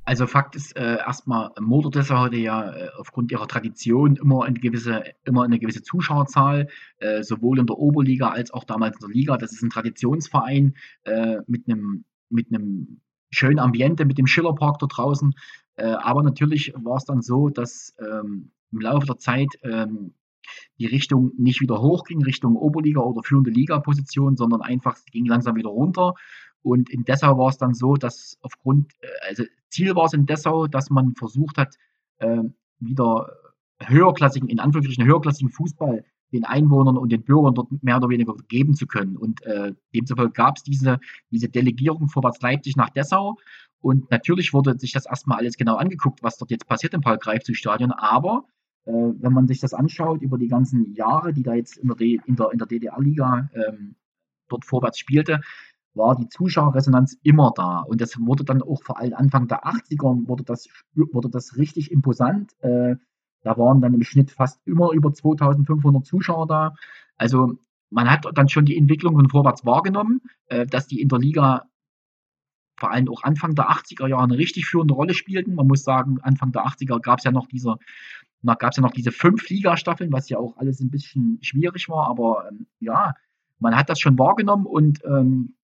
[0.05, 4.59] Also Fakt ist äh, erstmal, Motor Dessau hatte ja äh, aufgrund ihrer Tradition immer eine
[4.59, 9.15] gewisse, immer eine gewisse Zuschauerzahl, äh, sowohl in der Oberliga als auch damals in der
[9.15, 9.37] Liga.
[9.37, 10.75] Das ist ein Traditionsverein
[11.05, 13.01] äh, mit einem mit einem
[13.31, 15.35] schönen Ambiente, mit dem Schillerpark da draußen.
[15.77, 20.15] Äh, aber natürlich war es dann so, dass ähm, im Laufe der Zeit ähm,
[20.79, 25.71] die Richtung nicht wieder hochging, Richtung Oberliga oder führende Liga-Position, sondern einfach ging langsam wieder
[25.71, 26.15] runter.
[26.63, 30.27] Und in Dessau war es dann so, dass aufgrund, äh, also Ziel war es in
[30.27, 31.77] Dessau, dass man versucht hat,
[32.19, 32.43] äh,
[32.79, 33.29] wieder
[33.83, 38.75] höherklassigen, in Anführungsstrichen höherklassigen Fußball den Einwohnern und den Bürgern dort mehr oder weniger geben
[38.75, 39.17] zu können.
[39.17, 41.01] Und äh, demzufolge gab es diese,
[41.31, 43.37] diese Delegierung vorwärts Leipzig nach Dessau.
[43.81, 47.93] Und natürlich wurde sich das erstmal alles genau angeguckt, was dort jetzt passiert im Paul-Greifzug-Stadion.
[47.93, 48.45] Aber
[48.93, 52.37] wenn man sich das anschaut über die ganzen Jahre, die da jetzt in der, in
[52.37, 53.97] der, in der DDR-Liga ähm,
[54.49, 55.41] dort vorwärts spielte,
[55.95, 57.81] war die Zuschauerresonanz immer da.
[57.81, 61.91] Und das wurde dann auch vor allem Anfang der 80er wurde das, wurde das richtig
[61.91, 62.53] imposant.
[62.61, 62.97] Äh,
[63.43, 66.75] da waren dann im Schnitt fast immer über 2500 Zuschauer da.
[67.17, 67.55] Also
[67.91, 71.65] man hat dann schon die Entwicklung von vorwärts wahrgenommen, äh, dass die in der Liga
[72.77, 75.55] vor allem auch Anfang der 80er Jahre eine richtig führende Rolle spielten.
[75.55, 77.49] Man muss sagen, Anfang der 80er gab es ja noch
[78.43, 81.39] dieser da gab es ja noch diese fünf Liga-Staffeln, was ja auch alles ein bisschen
[81.43, 83.15] schwierig war, aber ähm, ja,
[83.59, 85.55] man hat das schon wahrgenommen und ähm,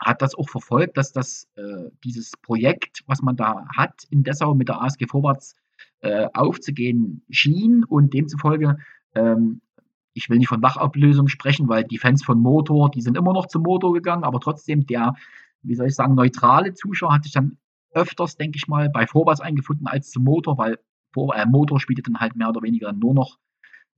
[0.00, 4.54] hat das auch verfolgt, dass das äh, dieses Projekt, was man da hat in Dessau
[4.54, 5.56] mit der ASG Vorwärts
[6.00, 8.78] äh, aufzugehen schien und demzufolge,
[9.14, 9.60] ähm,
[10.14, 13.46] ich will nicht von Wachablösung sprechen, weil die Fans von Motor, die sind immer noch
[13.46, 15.14] zum Motor gegangen, aber trotzdem der,
[15.62, 17.58] wie soll ich sagen, neutrale Zuschauer hat sich dann
[17.92, 20.78] öfters, denke ich mal, bei Vorwärts eingefunden als zum Motor, weil
[21.34, 23.38] äh, Motor spielte dann halt mehr oder weniger nur noch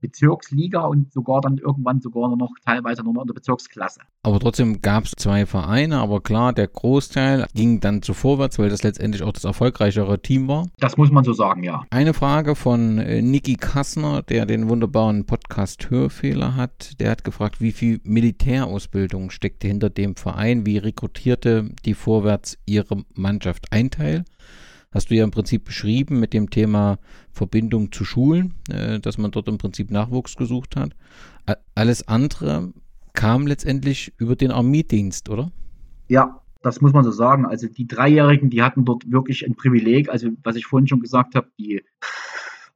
[0.01, 4.01] Bezirksliga und sogar dann irgendwann sogar nur noch teilweise nur noch in der Bezirksklasse.
[4.23, 8.71] Aber trotzdem gab es zwei Vereine, aber klar, der Großteil ging dann zu vorwärts, weil
[8.71, 10.67] das letztendlich auch das erfolgreichere Team war.
[10.79, 11.85] Das muss man so sagen, ja.
[11.91, 17.01] Eine Frage von äh, Niki Kassner, der den wunderbaren Podcast Hörfehler hat.
[17.01, 23.05] Der hat gefragt, wie viel Militärausbildung steckte hinter dem Verein, wie rekrutierte die Vorwärts ihre
[23.15, 24.25] Mannschaft ein Teil?
[24.93, 26.99] Hast du ja im Prinzip beschrieben mit dem Thema
[27.33, 30.97] Verbindung zu Schulen, äh, dass man dort im Prinzip Nachwuchs gesucht hat.
[31.75, 32.73] Alles andere
[33.13, 35.51] kam letztendlich über den Armeedienst, oder?
[36.09, 37.47] Ja, das muss man so sagen.
[37.47, 40.09] Also die Dreijährigen, die hatten dort wirklich ein Privileg.
[40.09, 41.83] Also was ich vorhin schon gesagt habe, die,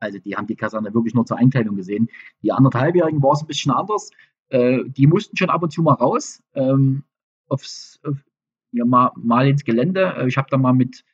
[0.00, 2.09] also die haben die Kaserne wirklich nur zur Einteilung gesehen.
[2.42, 4.11] Die anderthalbjährigen war es ein bisschen anders.
[4.48, 7.05] Äh, die mussten schon ab und zu mal raus, ähm,
[7.48, 8.16] aufs, auf,
[8.72, 10.14] ja, mal, mal ins Gelände.
[10.16, 11.05] Äh, ich habe da mal mit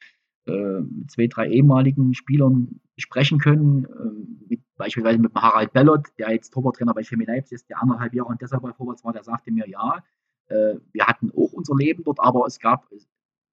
[0.46, 6.32] äh, zwei, drei ehemaligen Spielern sprechen können, äh, mit, beispielsweise mit dem Harald Bellot, der
[6.32, 9.22] jetzt Torwarttrainer bei Chemie Leipzig ist, der anderthalb Jahre und deshalb bei Vorwärts war, der
[9.22, 10.02] sagte mir, ja,
[10.48, 12.88] äh, wir hatten auch unser Leben dort, aber es gab,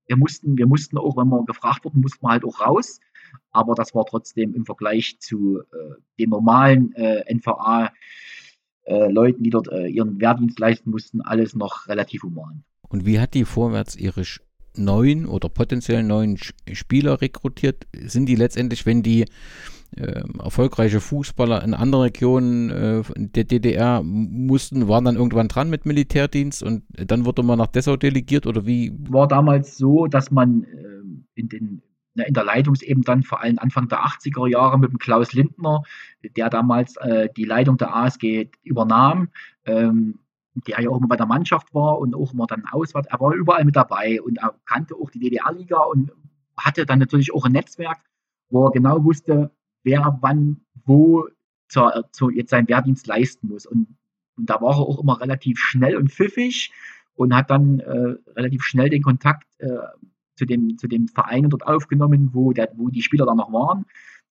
[0.07, 2.99] wir mussten, wir mussten auch, wenn wir gefragt wurden, mussten wir halt auch raus,
[3.51, 7.91] aber das war trotzdem im Vergleich zu äh, den normalen äh, NVA
[8.83, 12.63] äh, Leuten, die dort ihren Wehrdienst leisten mussten, alles noch relativ human.
[12.87, 14.23] Und wie hat die Vorwärts ihre
[14.77, 17.87] neuen oder potenziell neuen Spieler rekrutiert?
[17.93, 19.25] Sind die letztendlich, wenn die
[19.95, 25.85] äh, erfolgreiche Fußballer in anderen Regionen äh, der DDR mussten, waren dann irgendwann dran mit
[25.85, 28.91] Militärdienst und dann wurde man nach Dessau delegiert oder wie?
[29.09, 31.81] War damals so, dass man äh, in den
[32.25, 35.83] in der Leitungsebene dann vor allem Anfang der 80er Jahre mit dem Klaus Lindner,
[36.35, 39.29] der damals äh, die Leitung der ASG übernahm,
[39.65, 40.19] ähm,
[40.65, 43.07] der ja auch immer bei der Mannschaft war und auch immer dann auswärts.
[43.09, 46.11] Er war überall mit dabei und er kannte auch die DDR-Liga und
[46.57, 47.99] hatte dann natürlich auch ein Netzwerk,
[48.49, 49.51] wo er genau wusste,
[49.83, 51.27] wer wann wo
[51.67, 53.65] zur, zur jetzt seinen Wehrdienst leisten muss.
[53.65, 53.97] Und,
[54.37, 56.71] und, da war er auch immer relativ schnell und pfiffig
[57.15, 59.77] und hat dann äh, relativ schnell den Kontakt äh,
[60.35, 63.85] zu, dem, zu dem Verein dort aufgenommen, wo, der, wo die Spieler dann noch waren.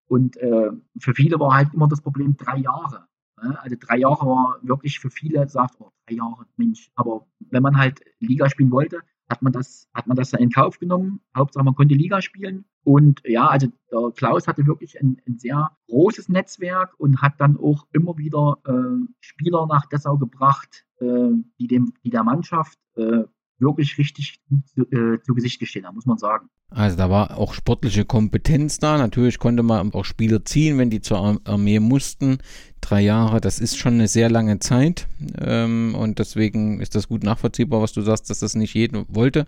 [0.08, 3.06] Und äh, für viele war halt immer das Problem drei Jahre.
[3.36, 6.90] Also drei Jahre war wirklich für viele, sagt, oh, drei Jahre, Mensch.
[6.94, 10.50] Aber wenn man halt Liga spielen wollte, hat man das, hat man das dann in
[10.50, 11.20] Kauf genommen.
[11.36, 12.64] Hauptsache, man konnte Liga spielen.
[12.84, 17.56] Und ja, also der Klaus hatte wirklich ein, ein sehr großes Netzwerk und hat dann
[17.58, 23.24] auch immer wieder äh, Spieler nach Dessau gebracht, äh, die, dem, die der Mannschaft äh,
[23.58, 24.40] wirklich richtig
[24.74, 26.48] zu, äh, zu Gesicht gestehen haben, muss man sagen.
[26.70, 28.98] Also da war auch sportliche Kompetenz da.
[28.98, 32.38] Natürlich konnte man auch Spieler ziehen, wenn die zur Armee mussten.
[32.80, 35.08] Drei Jahre, das ist schon eine sehr lange Zeit.
[35.40, 39.46] Ähm, und deswegen ist das gut nachvollziehbar, was du sagst, dass das nicht jeder wollte.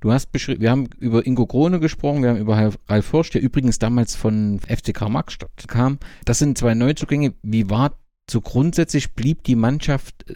[0.00, 3.42] Du hast beschrieben, wir haben über Ingo Krone gesprochen, wir haben über Ralf Fürst, der
[3.42, 5.98] übrigens damals von FCK Markstadt kam.
[6.24, 7.34] Das sind zwei Neuzugänge.
[7.42, 7.96] Wie war
[8.28, 10.34] so grundsätzlich blieb die Mannschaft äh,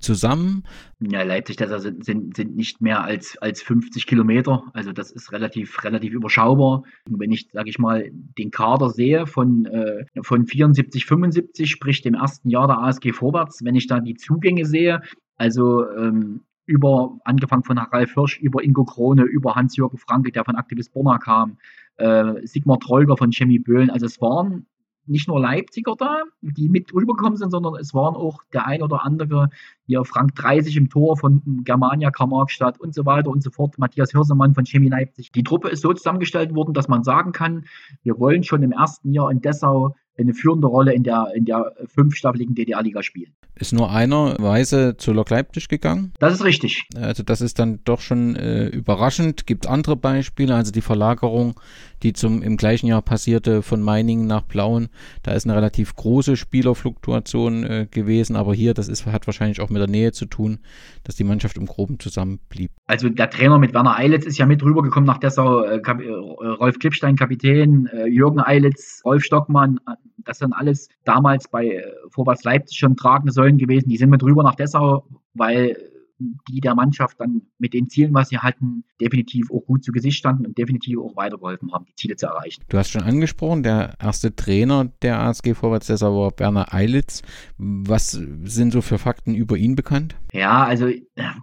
[0.00, 0.64] zusammen?
[1.00, 4.64] Ja, Leipzig, das sind, sind, sind nicht mehr als, als 50 Kilometer.
[4.72, 6.84] Also das ist relativ, relativ überschaubar.
[7.08, 12.02] Und wenn ich, sage ich mal, den Kader sehe von, äh, von 74, 75, sprich
[12.02, 15.02] dem ersten Jahr der ASG vorwärts, wenn ich da die Zugänge sehe,
[15.36, 20.56] also ähm, über, angefangen von Ralf Hirsch, über Ingo Krone, über Hans-Jürgen Franke, der von
[20.56, 21.58] Aktivist Borna kam,
[21.96, 23.90] äh, Sigmar Treuger von Chemie Böhlen.
[23.90, 24.66] Also es waren
[25.08, 29.04] nicht nur Leipziger da, die mit rübergekommen sind, sondern es waren auch der ein oder
[29.04, 29.50] andere,
[29.86, 34.10] hier Frank 30 im Tor von Germania Karmarkstadt und so weiter und so fort, Matthias
[34.10, 35.32] Hirsemann von Chemie Leipzig.
[35.32, 37.66] Die Truppe ist so zusammengestellt worden, dass man sagen kann,
[38.02, 41.72] wir wollen schon im ersten Jahr in Dessau eine führende Rolle in der, in der
[41.86, 43.32] fünfstaffeligen DDR-Liga spielen.
[43.58, 46.12] Ist nur einer Weise zu Lok Leipzig gegangen?
[46.18, 46.86] Das ist richtig.
[46.94, 49.46] Also das ist dann doch schon äh, überraschend.
[49.46, 51.58] Gibt andere Beispiele, also die Verlagerung,
[52.02, 54.88] die zum im gleichen Jahr passierte von Meiningen nach Plauen.
[55.22, 59.70] Da ist eine relativ große Spielerfluktuation äh, gewesen, aber hier, das ist, hat wahrscheinlich auch
[59.70, 60.58] mit der Nähe zu tun,
[61.04, 62.72] dass die Mannschaft im Groben zusammenblieb.
[62.86, 66.78] Also der Trainer mit Werner Eilitz ist ja mit rübergekommen nach Dessau, äh, äh Rolf
[66.78, 69.80] Klippstein Kapitän, äh, Jürgen Eilitz, Rolf Stockmann,
[70.18, 73.88] das sind alles damals bei äh, Vorwärts Leipzig schon tragende Säulen gewesen.
[73.88, 75.76] Die sind mit rüber nach Dessau, weil
[76.18, 80.18] die der Mannschaft dann mit den Zielen, was sie hatten, definitiv auch gut zu Gesicht
[80.18, 82.62] standen und definitiv auch weitergeholfen haben, die Ziele zu erreichen.
[82.68, 87.22] Du hast schon angesprochen, der erste Trainer der ASG Vorwärts Dessau war Werner Eilitz.
[87.58, 90.16] Was sind so für Fakten über ihn bekannt?
[90.32, 90.88] Ja, also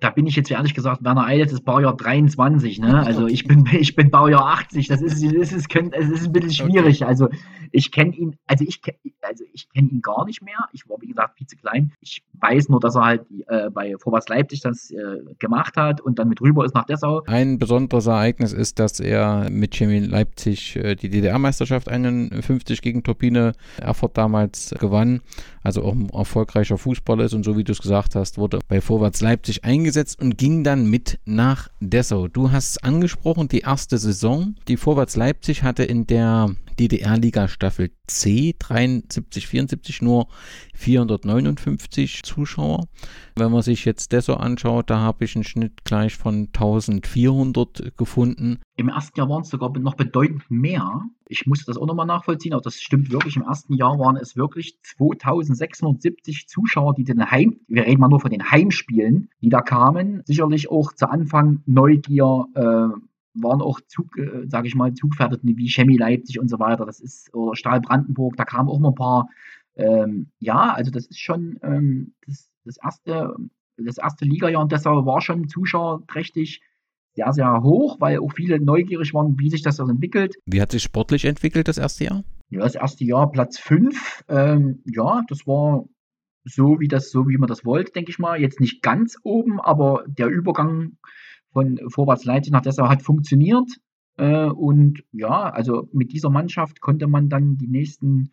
[0.02, 3.06] da bin ich jetzt ehrlich gesagt, Werner Eilitz ist Baujahr 23, ne?
[3.06, 6.52] Also ich bin, ich bin Baujahr 80, das ist, das ist, das ist ein bisschen
[6.52, 7.02] schwierig.
[7.02, 7.06] Okay.
[7.06, 7.30] Also
[7.72, 8.82] ich kenne ihn, also ich,
[9.22, 10.58] also ich kenne ihn gar nicht mehr.
[10.74, 11.92] Ich war, wie gesagt, viel zu klein.
[12.02, 14.98] Ich weiß nur, dass er halt äh, bei Vorwärts Leipzig das äh,
[15.40, 17.22] gemacht hat und dann mit rüber ist nach Dessau.
[17.26, 23.54] Ein besonderes Ereignis ist, dass er mit Chemie Leipzig äh, die DDR-Meisterschaft 51 gegen Turbine
[23.78, 25.22] Erfurt damals gewann.
[25.64, 28.82] Also auch ein erfolgreicher Fußballer ist und so wie du es gesagt hast, wurde bei
[28.82, 32.28] Vorwärts Leipzig eingesetzt und ging dann mit nach Dessau.
[32.28, 34.56] Du hast es angesprochen, die erste Saison.
[34.68, 40.28] Die Vorwärts Leipzig hatte in der DDR-Liga Staffel C 73, 74 nur
[40.84, 42.88] 459 Zuschauer.
[43.36, 47.98] Wenn man sich jetzt das so anschaut, da habe ich einen Schnitt gleich von 1400
[47.98, 48.60] gefunden.
[48.76, 51.04] Im ersten Jahr waren es sogar noch bedeutend mehr.
[51.30, 53.38] Ich musste das auch nochmal nachvollziehen, aber das stimmt wirklich.
[53.38, 58.20] Im ersten Jahr waren es wirklich 2670 Zuschauer, die den Heim, wir reden mal nur
[58.20, 60.22] von den Heimspielen, die da kamen.
[60.26, 62.90] Sicherlich auch zu Anfang Neugier, äh,
[63.36, 66.86] waren auch Zug, äh, sage ich mal, Zugfertigten wie Chemie Leipzig und so weiter.
[66.86, 68.36] Das ist oder Stahl Brandenburg.
[68.38, 69.30] Da kamen auch noch ein paar.
[69.76, 73.36] Ähm, ja, also das ist schon ähm, das, das erste,
[73.78, 76.62] das erste Ligajahr und deshalb war schon zuschauerträchtig
[77.16, 80.36] sehr, sehr hoch, weil auch viele neugierig waren, wie sich das entwickelt.
[80.46, 82.24] Wie hat sich sportlich entwickelt das erste Jahr?
[82.50, 84.26] Ja, das erste Jahr Platz 5.
[84.30, 85.86] Ähm, ja, das war
[86.46, 88.40] so, wie das, so wie man das wollte, denke ich mal.
[88.40, 90.98] Jetzt nicht ganz oben, aber der Übergang
[91.52, 93.70] von Vorwärts Leipzig nach Dessau hat funktioniert.
[94.18, 98.32] Äh, und ja, also mit dieser Mannschaft konnte man dann die nächsten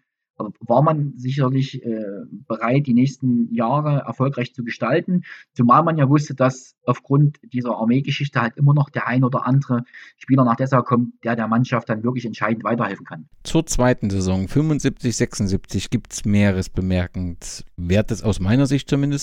[0.61, 2.03] war man sicherlich äh,
[2.46, 5.22] bereit, die nächsten Jahre erfolgreich zu gestalten.
[5.55, 9.85] Zumal man ja wusste, dass aufgrund dieser Armeegeschichte halt immer noch der ein oder andere
[10.16, 13.29] Spieler nach Dessau kommt, der der Mannschaft dann wirklich entscheidend weiterhelfen kann.
[13.44, 19.20] Zur zweiten Saison, 75, 76, gibt es mehreres bemerkenswertes aus meiner Sicht zumindest.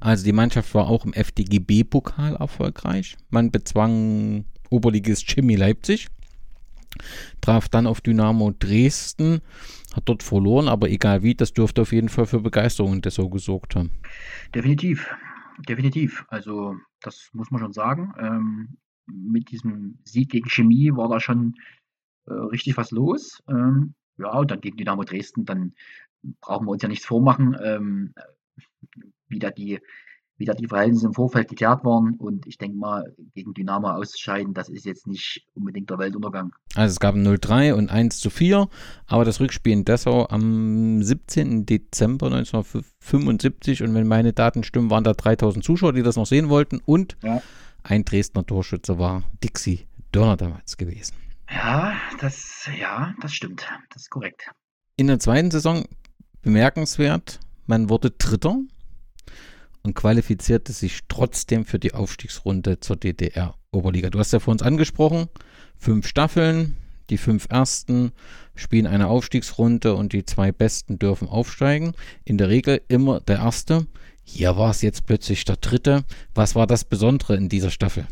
[0.00, 3.16] Also die Mannschaft war auch im FDGB-Pokal erfolgreich.
[3.30, 6.08] Man bezwang Oberligist Chemie Leipzig
[7.40, 9.40] traf dann auf Dynamo Dresden,
[9.96, 13.28] hat dort verloren, aber egal wie, das dürfte auf jeden Fall für Begeisterung in Dessau
[13.28, 13.90] gesorgt haben.
[14.54, 15.14] Definitiv,
[15.68, 16.24] definitiv.
[16.28, 18.12] Also das muss man schon sagen.
[18.18, 21.54] Ähm, mit diesem Sieg gegen Chemie war da schon
[22.26, 23.42] äh, richtig was los.
[23.48, 25.72] Ähm, ja, und dann gegen Dynamo Dresden, dann
[26.40, 28.14] brauchen wir uns ja nichts vormachen, ähm,
[29.28, 29.80] wie da die
[30.38, 32.14] wie da die Verhältnisse im Vorfeld geklärt waren.
[32.14, 36.52] Und ich denke mal, gegen Dynamo auszuscheiden, das ist jetzt nicht unbedingt der Weltuntergang.
[36.74, 38.68] Also es gab ein 0-3 und 1 zu 4,
[39.06, 41.66] aber das Rückspiel in Dessau am 17.
[41.66, 46.48] Dezember 1975 und wenn meine Daten stimmen, waren da 3000 Zuschauer, die das noch sehen
[46.48, 47.42] wollten und ja.
[47.82, 51.14] ein Dresdner Torschütze war Dixie Dörner damals gewesen.
[51.50, 53.66] Ja, das, ja, das stimmt.
[53.90, 54.50] Das ist korrekt.
[54.96, 55.84] In der zweiten Saison
[56.42, 58.58] bemerkenswert, man wurde Dritter
[59.86, 64.10] und qualifizierte sich trotzdem für die Aufstiegsrunde zur DDR-Oberliga.
[64.10, 65.28] Du hast ja vor uns angesprochen,
[65.78, 66.76] fünf Staffeln,
[67.08, 68.10] die fünf ersten
[68.56, 71.92] spielen eine Aufstiegsrunde und die zwei besten dürfen aufsteigen.
[72.24, 73.86] In der Regel immer der erste.
[74.24, 76.02] Hier war es jetzt plötzlich der dritte.
[76.34, 78.08] Was war das Besondere in dieser Staffel?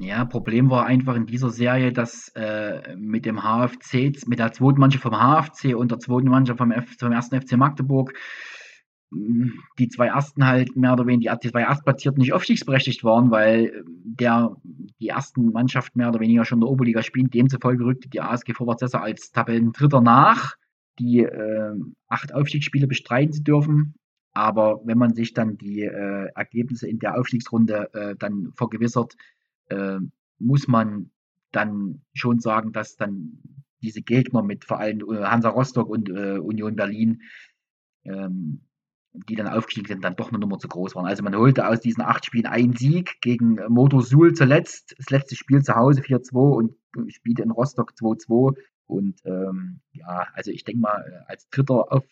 [0.00, 4.80] Ja, Problem war einfach in dieser Serie, dass äh, mit dem HFC, mit der zweiten
[4.80, 8.14] Mannschaft vom HFC und der zweiten Mannschaft vom, F, vom ersten FC Magdeburg
[9.10, 14.56] die zwei ersten halt mehr oder weniger, die zwei Erstplatzierten nicht aufstiegsberechtigt waren, weil der,
[15.00, 17.30] die ersten Mannschaften mehr oder weniger schon in der Oberliga spielen.
[17.30, 20.56] Demzufolge rückte die ASG Vorwärtsesser als Tabellendritter nach,
[20.98, 21.74] die äh,
[22.08, 23.94] acht Aufstiegsspiele bestreiten zu dürfen.
[24.32, 29.16] Aber wenn man sich dann die äh, Ergebnisse in der Aufstiegsrunde äh, dann vergewissert,
[29.68, 29.98] äh,
[30.38, 31.10] muss man
[31.50, 33.38] dann schon sagen, dass dann
[33.82, 37.22] diese Gegner mit vor allem äh, Hansa Rostock und äh, Union Berlin
[38.04, 38.60] ähm,
[39.28, 41.06] die dann aufgestiegen sind, dann doch eine Nummer zu groß waren.
[41.06, 45.36] Also man holte aus diesen acht Spielen einen Sieg gegen Motor Suhl zuletzt, das letzte
[45.36, 46.74] Spiel zu Hause 4-2 und
[47.12, 48.56] spielte in Rostock 2-2.
[48.86, 52.04] Und ähm, ja, also ich denke mal, als Dritter auf,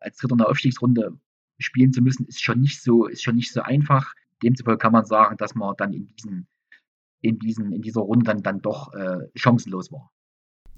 [0.00, 1.18] als Dritter in der Aufstiegsrunde
[1.58, 4.14] spielen zu müssen, ist schon nicht so, ist schon nicht so einfach.
[4.42, 6.48] Demzufolge kann man sagen, dass man dann in diesen,
[7.20, 10.10] in diesen, in dieser Runde dann, dann doch äh, chancenlos war.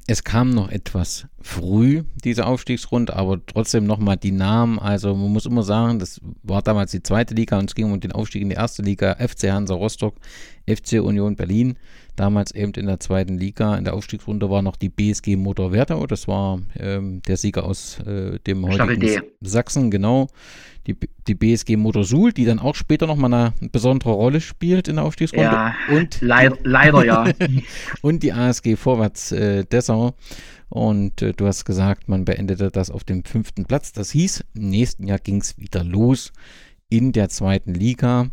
[0.08, 4.78] Es kam noch etwas früh, diese Aufstiegsrunde, aber trotzdem nochmal die Namen.
[4.78, 7.98] Also man muss immer sagen, das war damals die zweite Liga und es ging um
[7.98, 9.16] den Aufstieg in die erste Liga.
[9.16, 10.14] FC Hansa Rostock,
[10.68, 11.76] FC Union Berlin.
[12.16, 13.76] Damals eben in der zweiten Liga.
[13.76, 16.06] In der Aufstiegsrunde war noch die BSG Motor Werdau.
[16.06, 20.28] Das war ähm, der Sieger aus äh, dem heutigen Sachsen, genau
[20.86, 20.96] die,
[21.26, 25.44] die BSG Motorsul, die dann auch später nochmal eine besondere Rolle spielt in der Aufstiegsrunde.
[25.44, 27.26] Ja, und leid, leider ja.
[28.02, 30.14] und die ASG Vorwärts äh, Dessau.
[30.68, 33.92] Und äh, du hast gesagt, man beendete das auf dem fünften Platz.
[33.92, 36.32] Das hieß, im nächsten Jahr ging es wieder los
[36.88, 38.30] in der zweiten Liga.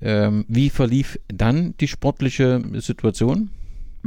[0.00, 3.50] Ähm, wie verlief dann die sportliche Situation?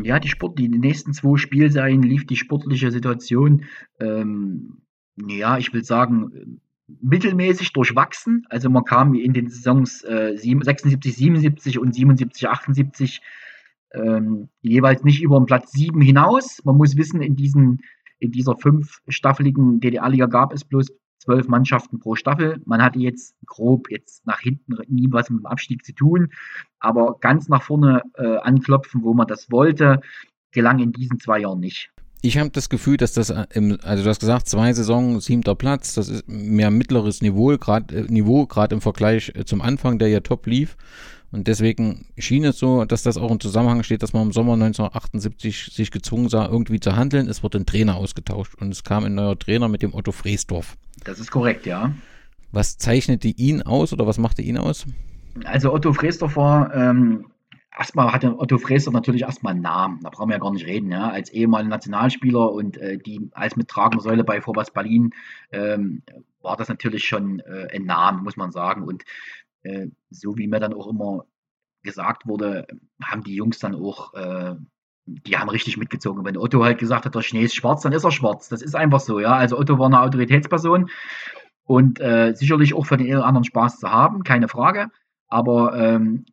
[0.03, 3.65] Ja, die, Sport, die nächsten zwei Spielserien lief die sportliche Situation,
[3.99, 4.81] ähm,
[5.15, 6.59] ja, ich will sagen,
[7.01, 8.45] mittelmäßig durchwachsen.
[8.49, 13.21] Also man kam in den Saisons äh, 76, 77 und 77, 78
[13.93, 16.61] ähm, jeweils nicht über den Platz 7 hinaus.
[16.63, 17.81] Man muss wissen, in, diesen,
[18.19, 22.61] in dieser fünfstaffeligen DDR-Liga gab es bloß zwölf Mannschaften pro Staffel.
[22.65, 26.29] Man hatte jetzt grob jetzt nach hinten nie was mit dem Abstieg zu tun,
[26.79, 30.01] aber ganz nach vorne äh, anklopfen, wo man das wollte,
[30.51, 31.91] gelang in diesen zwei Jahren nicht
[32.21, 35.55] ich habe das Gefühl, dass das, äh, im, also du hast gesagt, zwei Saisons, siebter
[35.55, 39.99] Platz, das ist mehr mittleres Niveau, gerade äh, Niveau, gerade im Vergleich äh, zum Anfang,
[39.99, 40.77] der ja top lief.
[41.31, 44.53] Und deswegen schien es so, dass das auch im Zusammenhang steht, dass man im Sommer
[44.53, 47.27] 1978 sich gezwungen sah, irgendwie zu handeln.
[47.27, 50.77] Es wurde ein Trainer ausgetauscht und es kam ein neuer Trainer mit dem Otto Freesdorf.
[51.03, 51.91] Das ist korrekt, ja.
[52.51, 54.85] Was zeichnete ihn aus oder was machte ihn aus?
[55.43, 57.25] Also Otto Freesdorf war ähm,
[57.77, 60.91] erstmal hatte Otto Fräser natürlich erstmal einen Namen, da brauchen wir ja gar nicht reden,
[60.91, 65.11] ja, als ehemaliger Nationalspieler und äh, die als mit tragender Säule bei Vorwärts Berlin
[65.51, 66.01] ähm,
[66.41, 68.83] war das natürlich schon äh, ein Name, muss man sagen.
[68.83, 69.03] Und
[69.67, 71.25] äh, so wie mir dann auch immer
[71.83, 72.67] gesagt wurde,
[73.01, 74.55] haben die Jungs dann auch, äh,
[75.05, 76.25] die haben richtig mitgezogen.
[76.25, 78.49] Wenn Otto halt gesagt hat, der Schnee ist schwarz, dann ist er schwarz.
[78.49, 79.33] Das ist einfach so, ja.
[79.33, 80.89] Also Otto war eine Autoritätsperson
[81.63, 84.87] und äh, sicherlich auch für den einen oder anderen Spaß zu haben, keine Frage.
[85.27, 86.25] Aber ähm,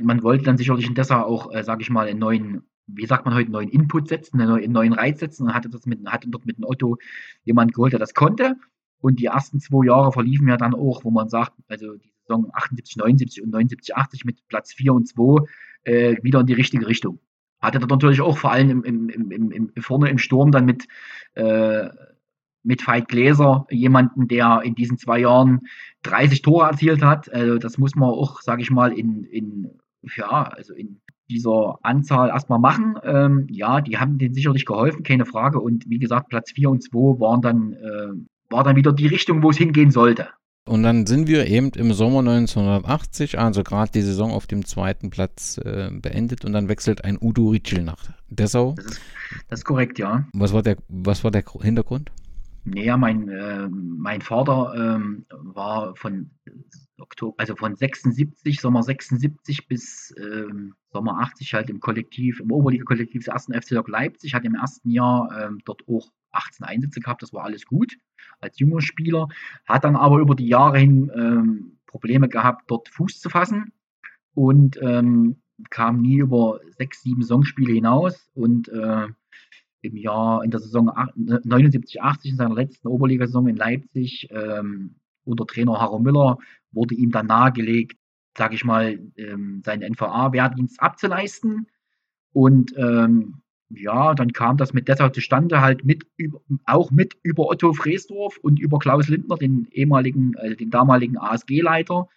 [0.00, 3.24] man wollte dann sicherlich in Dessau auch, äh, sage ich mal, einen neuen, wie sagt
[3.24, 6.06] man heute, neuen Input setzen, einen neuen, einen neuen Reiz setzen und hatte, das mit,
[6.06, 6.96] hatte dort mit dem Otto
[7.44, 8.56] jemand geholt, der das konnte.
[9.00, 12.50] Und die ersten zwei Jahre verliefen ja dann auch, wo man sagt, also die Saison
[12.52, 15.44] 78, 79 und 79, 80 mit Platz 4 und 2
[15.84, 17.18] äh, wieder in die richtige Richtung.
[17.60, 20.86] Hatte dort natürlich auch vor allem im, im, im, im, vorne im Sturm dann mit,
[21.34, 21.88] äh,
[22.62, 25.60] mit Veit Gläser jemanden, der in diesen zwei Jahren
[26.02, 27.32] 30 Tore erzielt hat.
[27.32, 29.78] Also das muss man auch, sage ich mal, in, in
[30.16, 32.96] ja, also in dieser Anzahl erstmal machen.
[33.02, 35.60] Ähm, ja, die haben denen sicherlich geholfen, keine Frage.
[35.60, 38.12] Und wie gesagt, Platz 4 und 2 waren dann, äh,
[38.50, 40.28] war dann wieder die Richtung, wo es hingehen sollte.
[40.68, 45.08] Und dann sind wir eben im Sommer 1980, also gerade die Saison auf dem zweiten
[45.08, 48.74] Platz äh, beendet und dann wechselt ein Udo Ritschel nach Dessau.
[48.76, 49.00] Das ist,
[49.48, 50.26] das ist korrekt, ja.
[50.34, 52.12] Was war der, was war der Hintergrund?
[52.64, 56.30] Naja, mein, äh, mein Vater ähm, war von
[56.98, 63.24] Oktober, also von 76, Sommer 76 bis ähm, Sommer 80 halt im Kollektiv, im Oberliga-Kollektiv
[63.24, 67.32] des ersten FC Leipzig, hat im ersten Jahr ähm, dort auch 18 Einsätze gehabt, das
[67.32, 67.96] war alles gut
[68.40, 69.28] als junger Spieler,
[69.66, 73.72] hat dann aber über die Jahre hin ähm, Probleme gehabt, dort Fuß zu fassen
[74.34, 75.36] und ähm,
[75.70, 79.08] kam nie über sechs, sieben Saisonspiele hinaus und äh,
[79.80, 85.46] im Jahr in der Saison 79, 80 in seiner letzten Oberligasaison in Leipzig ähm, unter
[85.46, 86.38] Trainer Harro Müller
[86.72, 87.98] wurde ihm dann nahegelegt,
[88.36, 91.68] sage ich mal, ähm, seinen NVA-Wehrdienst abzuleisten.
[92.32, 96.06] Und ähm, ja, dann kam das mit Dessau zustande, halt mit
[96.64, 102.08] auch mit über Otto Freesdorf und über Klaus Lindner, den ehemaligen, äh, den damaligen ASG-Leiter.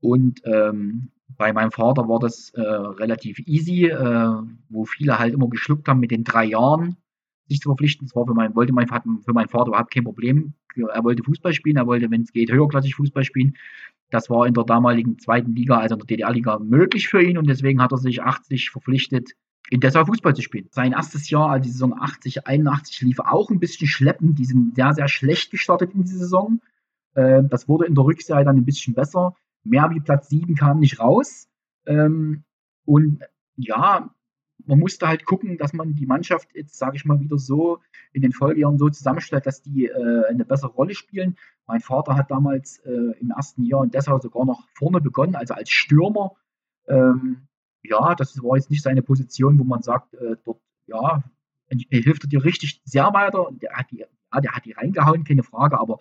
[0.00, 4.32] Und ähm, bei meinem Vater war das äh, relativ easy, äh,
[4.68, 6.96] wo viele halt immer geschluckt haben mit den drei Jahren
[7.48, 8.06] sich zu verpflichten.
[8.06, 10.54] Das war für mein, wollte mein, für meinen Vater überhaupt kein Problem.
[10.76, 13.56] Er wollte Fußball spielen, er wollte, wenn es geht, höherklassig Fußball spielen.
[14.10, 17.48] Das war in der damaligen zweiten Liga, also in der DDR-Liga, möglich für ihn und
[17.48, 19.32] deswegen hat er sich 80 verpflichtet,
[19.70, 20.68] in Dessau Fußball zu spielen.
[20.70, 24.38] Sein erstes Jahr, also die Saison 80, 81, lief auch ein bisschen schleppend.
[24.38, 26.60] Die sind sehr, sehr schlecht gestartet in die Saison.
[27.14, 29.34] Äh, das wurde in der Rückserie dann ein bisschen besser.
[29.64, 31.48] Mehr wie Platz 7 kam nicht raus.
[31.86, 32.44] Ähm,
[32.84, 33.22] und
[33.56, 34.10] ja,
[34.64, 37.80] man musste halt gucken, dass man die Mannschaft jetzt, sage ich mal, wieder so
[38.12, 41.36] in den Folgejahren so zusammenstellt, dass die äh, eine bessere Rolle spielen.
[41.66, 45.54] Mein Vater hat damals äh, im ersten Jahr in Dessau sogar noch vorne begonnen, also
[45.54, 46.32] als Stürmer.
[46.86, 47.47] Ähm,
[47.88, 51.22] ja, das war jetzt nicht seine Position, wo man sagt, äh, dort, ja,
[51.90, 53.48] hilft er dir richtig sehr weiter.
[53.52, 55.98] Der hat die, ja, der hat die reingehauen, keine Frage, aber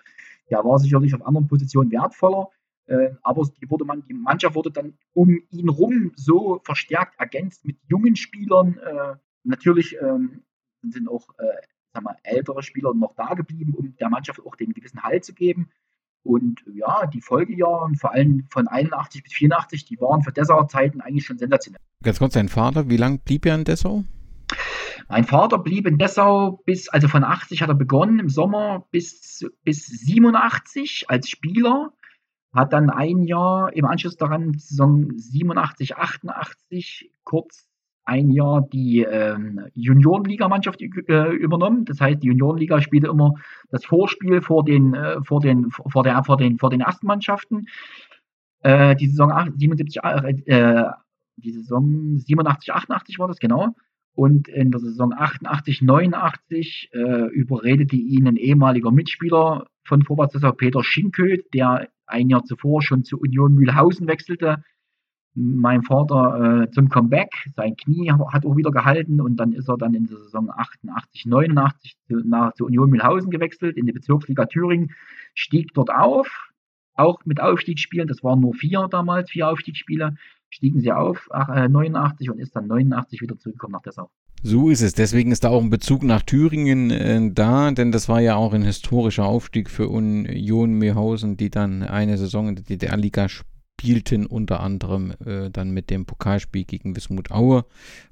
[0.50, 2.50] der war sicherlich auf anderen Positionen wertvoller.
[2.86, 7.66] Äh, aber die, wurde man, die Mannschaft wurde dann um ihn rum so verstärkt ergänzt
[7.66, 8.78] mit jungen Spielern.
[8.78, 10.44] Äh, natürlich ähm,
[10.82, 15.04] sind auch äh, mal, ältere Spieler noch da geblieben, um der Mannschaft auch den gewissen
[15.04, 15.70] Halt zu geben.
[16.24, 21.02] Und ja, die Folgejahre, vor allem von 81 bis 84, die waren für Dessauer Zeiten
[21.02, 21.80] eigentlich schon sensationell.
[22.04, 24.04] Ganz kurz, dein Vater, wie lange blieb er in Dessau?
[25.10, 29.46] Mein Vater blieb in Dessau bis, also von 80 hat er begonnen im Sommer bis,
[29.64, 31.94] bis 87 als Spieler,
[32.54, 37.67] hat dann ein Jahr im Anschluss daran, Saison 87, 88, kurz
[38.08, 41.84] ein Jahr die ähm, Juniorenligamannschaft äh, übernommen.
[41.84, 43.34] Das heißt, die Juniorenliga spielte immer
[43.70, 47.66] das Vorspiel vor den, äh, vor den, vor der, vor den, vor den ersten Mannschaften.
[48.62, 50.02] Äh, die Saison 77,
[50.46, 50.84] äh,
[51.36, 53.76] die Saison 87, 88 war das, genau.
[54.14, 60.82] Und in der Saison 88, 89 äh, überredete ihn ein ehemaliger Mitspieler von Vorwärts, Peter
[60.82, 64.64] Schinköth, der ein Jahr zuvor schon zu Union Mühlhausen wechselte
[65.38, 67.30] mein Vater äh, zum Comeback.
[67.56, 71.26] Sein Knie hat auch wieder gehalten und dann ist er dann in der Saison 88,
[71.28, 74.92] 89 zu, nach, zu Union Mühlhausen gewechselt in die Bezirksliga Thüringen,
[75.36, 76.50] stieg dort auf,
[76.96, 78.08] auch mit Aufstiegsspielen.
[78.08, 80.16] Das waren nur vier damals, vier Aufstiegsspiele.
[80.50, 84.10] Stiegen sie auf, ach, äh, 89 und ist dann 89 wieder zurückgekommen nach Dessau.
[84.42, 84.94] So ist es.
[84.94, 88.54] Deswegen ist da auch ein Bezug nach Thüringen äh, da, denn das war ja auch
[88.54, 94.26] ein historischer Aufstieg für Union Mühlhausen, die dann eine Saison in der DDR-Liga spielen spielten
[94.26, 97.66] unter anderem äh, dann mit dem Pokalspiel gegen Wismut Aue,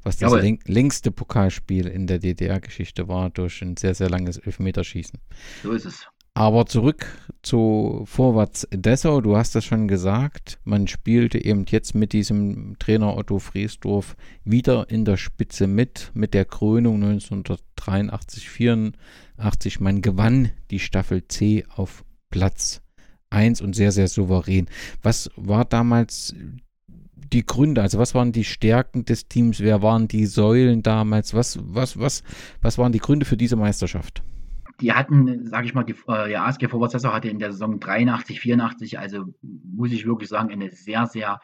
[0.03, 5.19] was das läng längste Pokalspiel in der DDR-Geschichte war, durch ein sehr, sehr langes Elfmeterschießen.
[5.63, 6.07] So ist es.
[6.35, 7.07] Aber zurück
[7.41, 13.17] zu Vorwärts Dessau, du hast das schon gesagt, man spielte eben jetzt mit diesem Trainer
[13.17, 19.79] Otto Friesdorf wieder in der Spitze mit, mit der Krönung 1983, 84.
[19.79, 22.81] Man gewann die Staffel C auf Platz
[23.35, 24.67] 1 und sehr, sehr souverän.
[25.03, 26.33] Was war damals
[27.15, 27.81] die Gründe?
[27.81, 29.59] Also was waren die Stärken des Teams?
[29.59, 31.33] Wer waren die Säulen damals?
[31.33, 32.23] Was, was, was,
[32.61, 34.23] was waren die Gründe für diese Meisterschaft?
[34.81, 38.99] Die hatten, sage ich mal, die äh, ASG Vorwärtsessau hatte in der Saison 83, 84,
[38.99, 41.39] also muss ich wirklich sagen, eine sehr, sehr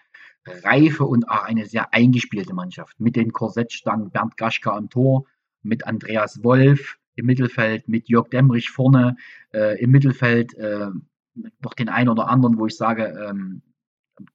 [0.46, 3.00] reife und auch eine sehr eingespielte Mannschaft.
[3.00, 5.26] Mit den Korsettstangen Bernd Gaschka am Tor,
[5.64, 9.16] mit Andreas Wolf im Mittelfeld, mit Jörg Demrich vorne
[9.54, 10.88] äh, im Mittelfeld, äh,
[11.34, 13.62] noch den einen oder anderen, wo ich sage, ähm,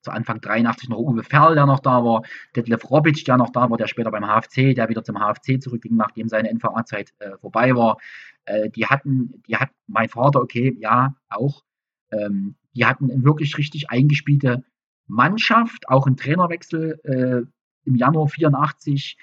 [0.01, 2.23] zu Anfang 83 noch Uwe Ferl, der noch da war,
[2.55, 5.97] Detlef Robic, der noch da war, der später beim HFC, der wieder zum HFC zurückging,
[5.97, 7.99] nachdem seine NVA-Zeit äh, vorbei war.
[8.45, 11.63] Äh, die hatten, die hat mein Vater, okay, ja, auch.
[12.11, 14.65] Ähm, die hatten eine wirklich richtig eingespielte
[15.07, 19.17] Mannschaft, auch ein Trainerwechsel äh, im Januar 84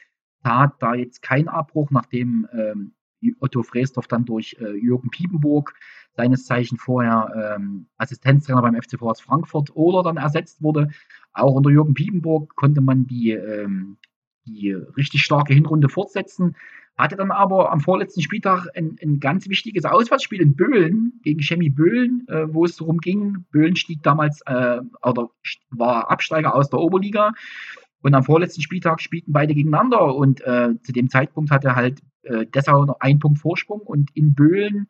[0.44, 2.94] tat da jetzt kein Abbruch, nachdem ähm,
[3.40, 5.74] Otto Freesdorf dann durch äh, Jürgen Piepenburg
[6.16, 10.90] seines Zeichen vorher ähm, Assistenztrainer beim FC Vorwärts Frankfurt oder dann ersetzt wurde.
[11.34, 13.98] Auch unter Jürgen Piepenburg konnte man die, ähm,
[14.46, 16.56] die richtig starke Hinrunde fortsetzen.
[16.96, 21.72] Hatte dann aber am vorletzten Spieltag ein, ein ganz wichtiges Auswärtsspiel in Böhlen gegen Chemie
[21.72, 23.46] Böhlen, äh, wo es darum ging.
[23.52, 25.32] Böhlen stieg damals äh, oder
[25.72, 27.32] war Absteiger aus der Oberliga.
[28.04, 32.46] Und am vorletzten Spieltag spielten beide gegeneinander und äh, zu dem Zeitpunkt hatte halt äh,
[32.46, 34.88] Dessau noch einen Punkt Vorsprung und in Böhlen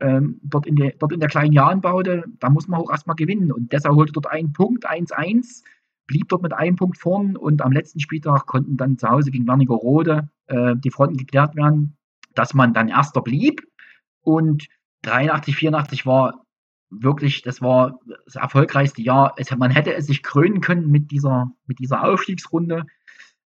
[0.00, 3.52] ähm, dort, in der, dort in der kleinen Jahnbaude, da muss man auch erstmal gewinnen.
[3.52, 5.62] Und deshalb holte dort einen Punkt, 1-1,
[6.06, 9.46] blieb dort mit einem Punkt vorn und am letzten Spieltag konnten dann zu Hause gegen
[9.46, 11.96] Wernigerode äh, die Fronten geklärt werden,
[12.34, 13.62] dass man dann Erster blieb.
[14.22, 14.66] Und
[15.02, 16.44] 83, 84 war
[16.90, 19.34] wirklich, das war das erfolgreichste Jahr.
[19.36, 22.84] Es, man hätte es sich krönen können mit dieser, mit dieser Aufstiegsrunde.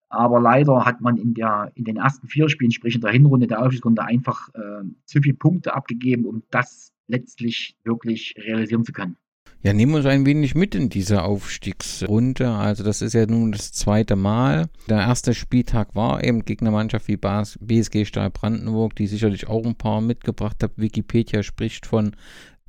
[0.10, 3.48] Aber leider hat man in, der, in den ersten vier Spielen, sprich in der Hinrunde
[3.48, 9.18] der Aufstiegsrunde, einfach äh, zu viele Punkte abgegeben, um das letztlich wirklich realisieren zu können.
[9.62, 12.50] Ja, nehmen wir uns ein wenig mit in diese Aufstiegsrunde.
[12.50, 14.70] Also das ist ja nun das zweite Mal.
[14.88, 19.66] Der erste Spieltag war eben gegen eine Mannschaft wie BSG Stahl Brandenburg, die sicherlich auch
[19.66, 20.72] ein paar mitgebracht hat.
[20.78, 22.16] Wikipedia spricht von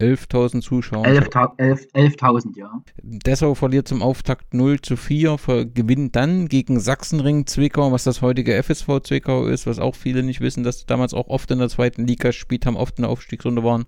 [0.01, 1.05] 11.000 Zuschauer.
[1.05, 2.15] 11.000, 11, 11
[2.57, 2.83] ja.
[3.03, 5.37] Dessau verliert zum Auftakt 0 zu 4,
[5.75, 10.41] gewinnt dann gegen Sachsenring Zwickau, was das heutige FSV Zwickau ist, was auch viele nicht
[10.41, 13.11] wissen, dass sie damals auch oft in der zweiten Liga gespielt haben, oft in der
[13.11, 13.85] Aufstiegsrunde waren,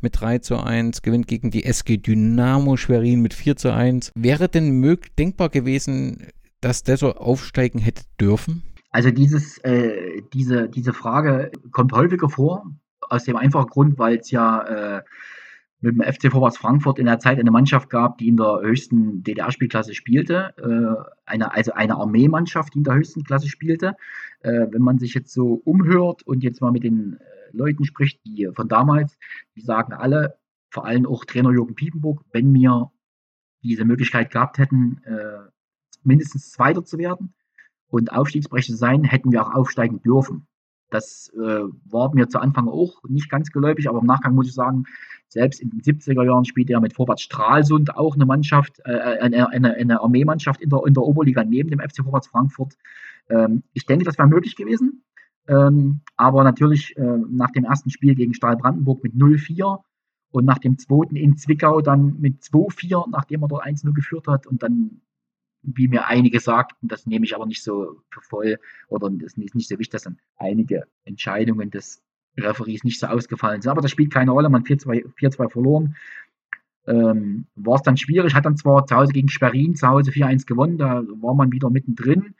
[0.00, 4.12] mit 3 zu 1, gewinnt gegen die SG Dynamo Schwerin mit 4 zu 1.
[4.14, 6.28] Wäre denn möglich, denkbar gewesen,
[6.60, 8.62] dass Dessau aufsteigen hätte dürfen?
[8.90, 12.64] Also dieses, äh, diese, diese Frage kommt häufiger vor,
[13.08, 15.02] aus dem einfachen Grund, weil es ja äh,
[15.80, 19.22] mit dem FC Vorwärts Frankfurt in der Zeit eine Mannschaft gab, die in der höchsten
[19.22, 23.96] DDR-Spielklasse spielte, äh, eine, also eine Armeemannschaft, die in der höchsten Klasse spielte.
[24.40, 28.24] Äh, wenn man sich jetzt so umhört und jetzt mal mit den äh, Leuten spricht,
[28.24, 29.18] die von damals,
[29.54, 30.38] die sagen alle,
[30.70, 32.90] vor allem auch Trainer Jürgen Piepenburg, wenn wir
[33.62, 35.50] diese Möglichkeit gehabt hätten, äh,
[36.02, 37.34] mindestens Zweiter zu werden
[37.88, 40.46] und Aufstiegsbrecher zu sein, hätten wir auch aufsteigen dürfen.
[40.90, 44.54] Das äh, war mir zu Anfang auch nicht ganz geläufig, aber im Nachgang muss ich
[44.54, 44.84] sagen,
[45.28, 49.50] selbst in den 70er Jahren spielte er mit Vorwärts Stralsund auch eine Mannschaft, äh, eine,
[49.50, 52.76] eine, eine Armeemannschaft in der, in der Oberliga neben dem FC Vorwärts Frankfurt.
[53.28, 55.02] Ähm, ich denke, das wäre möglich gewesen.
[55.48, 59.80] Ähm, aber natürlich äh, nach dem ersten Spiel gegen Stahl Brandenburg mit 0-4
[60.30, 64.46] und nach dem zweiten in Zwickau dann mit 2-4, nachdem er dort 1-0 geführt hat
[64.46, 65.00] und dann
[65.74, 68.58] wie mir einige sagten, das nehme ich aber nicht so für voll
[68.88, 72.02] oder ist nicht so wichtig, dass dann einige Entscheidungen des
[72.38, 73.70] Referees nicht so ausgefallen sind.
[73.70, 75.96] Aber das spielt keine Rolle, man 4-2 verloren.
[76.86, 80.46] Ähm, war es dann schwierig, hat dann zwar zu Hause gegen Schwerin zu Hause 4-1
[80.46, 82.34] gewonnen, da war man wieder mittendrin,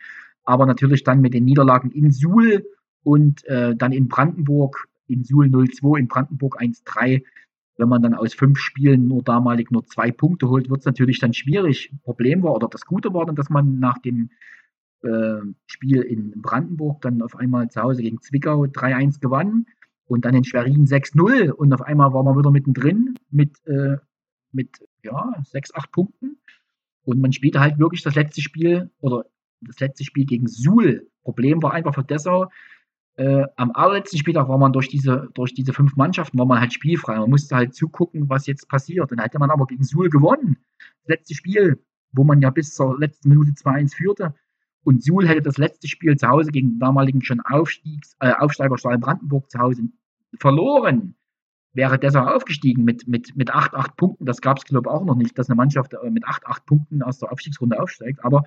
[0.45, 2.65] aber natürlich dann mit den Niederlagen in Suhl
[3.03, 7.25] und äh, dann in Brandenburg, in Suhl 0-2, in Brandenburg 1-3,
[7.77, 11.19] wenn man dann aus fünf Spielen nur damalig nur zwei Punkte holt, wird es natürlich
[11.19, 11.93] dann schwierig.
[12.03, 14.31] Problem war, oder das Gute war dann, dass man nach dem
[15.03, 19.67] äh, Spiel in Brandenburg dann auf einmal zu Hause gegen Zwickau 3-1 gewann
[20.07, 23.97] und dann in Schwerin 6-0 und auf einmal war man wieder mittendrin mit, äh,
[24.53, 26.39] mit ja, 6, 8 Punkten.
[27.03, 29.27] Und man spielte halt wirklich das letzte Spiel oder
[29.61, 31.09] das letzte Spiel gegen Suhl.
[31.23, 32.49] Problem war einfach für Dessau,
[33.17, 36.73] äh, am allerletzten Spieltag war man durch diese, durch diese fünf Mannschaften, war man halt
[36.73, 37.19] spielfrei.
[37.19, 39.11] Man musste halt zugucken, was jetzt passiert.
[39.11, 40.59] Dann hätte man aber gegen Suhl gewonnen.
[41.05, 44.35] Das letzte Spiel, wo man ja bis zur letzten Minute 2-1 führte.
[44.85, 48.79] Und Suhl hätte das letzte Spiel zu Hause gegen den damaligen schon Aufstiegs, äh, Aufsteiger
[48.79, 49.83] Stahl Brandenburg zu Hause
[50.39, 51.17] verloren.
[51.73, 54.27] Wäre deshalb aufgestiegen mit, mit, mit 8, 8 Punkten.
[54.27, 56.67] Das gab es, glaube ich, auch noch nicht, dass eine Mannschaft äh, mit 8, 8
[56.67, 58.25] Punkten aus der Aufstiegsrunde aufsteigt.
[58.25, 58.45] Aber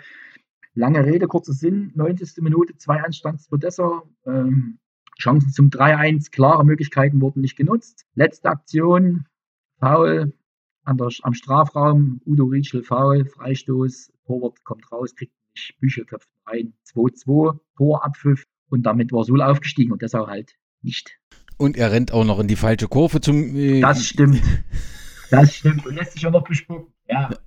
[0.80, 2.42] Lange Rede, kurzer Sinn, 90.
[2.42, 4.10] Minute, 2-1 stand es für Dessau.
[4.26, 4.80] Ähm,
[5.20, 8.06] Chancen zum 3-1, klare Möglichkeiten wurden nicht genutzt.
[8.16, 9.26] Letzte Aktion,
[9.82, 10.32] Foul
[10.86, 16.72] der, am Strafraum, Udo Rietschel Foul, Freistoß, Torwart kommt raus, kriegt nicht, Büchel köpft rein,
[16.96, 21.20] 2-2, Torabpfiff und damit war Sul aufgestiegen und Dessau halt nicht.
[21.58, 23.54] Und er rennt auch noch in die falsche Kurve zum.
[23.54, 24.42] Äh das stimmt.
[25.30, 25.86] Das stimmt.
[25.86, 26.94] Und lässt sich auch noch bespucken.
[27.10, 27.30] Ja.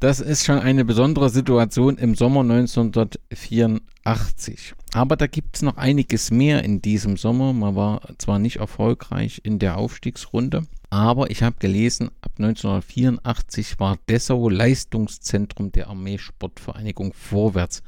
[0.00, 4.74] Das ist schon eine besondere Situation im Sommer 1984.
[4.94, 7.52] Aber da gibt es noch einiges mehr in diesem Sommer.
[7.52, 13.98] Man war zwar nicht erfolgreich in der Aufstiegsrunde, aber ich habe gelesen, ab 1984 war
[14.08, 17.82] Dessau Leistungszentrum der Armeesportvereinigung Vorwärts.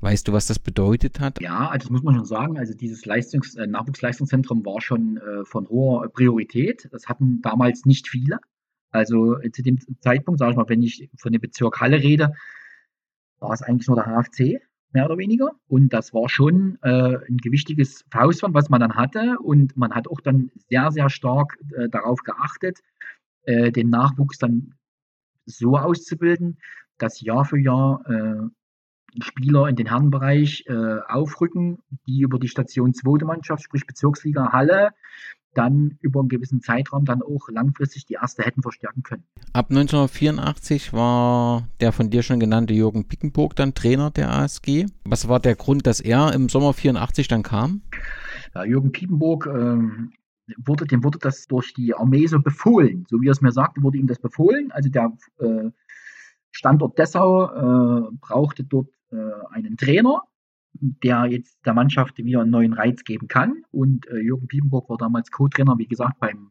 [0.00, 1.40] Weißt du, was das bedeutet hat?
[1.40, 2.58] Ja, also das muss man schon sagen.
[2.58, 6.90] Also dieses Leistungs äh, Nachwuchsleistungszentrum war schon äh, von hoher Priorität.
[6.92, 8.38] Das hatten damals nicht viele.
[8.90, 12.32] Also zu dem Zeitpunkt, sage ich mal, wenn ich von dem Bezirk Halle rede,
[13.38, 14.60] war es eigentlich nur der HFC,
[14.92, 15.52] mehr oder weniger.
[15.68, 19.38] Und das war schon äh, ein gewichtiges Faustband, was man dann hatte.
[19.40, 22.80] Und man hat auch dann sehr, sehr stark äh, darauf geachtet,
[23.42, 24.74] äh, den Nachwuchs dann
[25.46, 26.58] so auszubilden,
[26.98, 32.92] dass Jahr für Jahr äh, Spieler in den Herrenbereich äh, aufrücken, die über die Station
[32.92, 34.90] zweite Mannschaft, sprich Bezirksliga Halle,
[35.58, 39.24] dann über einen gewissen Zeitraum dann auch langfristig die erste hätten verstärken können.
[39.52, 44.86] Ab 1984 war der von dir schon genannte Jürgen Pickenburg dann Trainer der ASG.
[45.04, 47.82] Was war der Grund, dass er im Sommer 84 dann kam?
[48.54, 50.12] Ja, Jürgen Piepenburg ähm,
[50.58, 53.04] wurde, dem wurde das durch die Armee so befohlen.
[53.10, 54.70] So wie er es mir sagte, wurde ihm das befohlen.
[54.70, 55.70] Also der äh,
[56.52, 59.16] Standort Dessau äh, brauchte dort äh,
[59.50, 60.22] einen Trainer
[60.80, 63.62] der jetzt der Mannschaft wieder einen neuen Reiz geben kann.
[63.70, 66.50] Und äh, Jürgen Piepenburg war damals Co-Trainer, wie gesagt, beim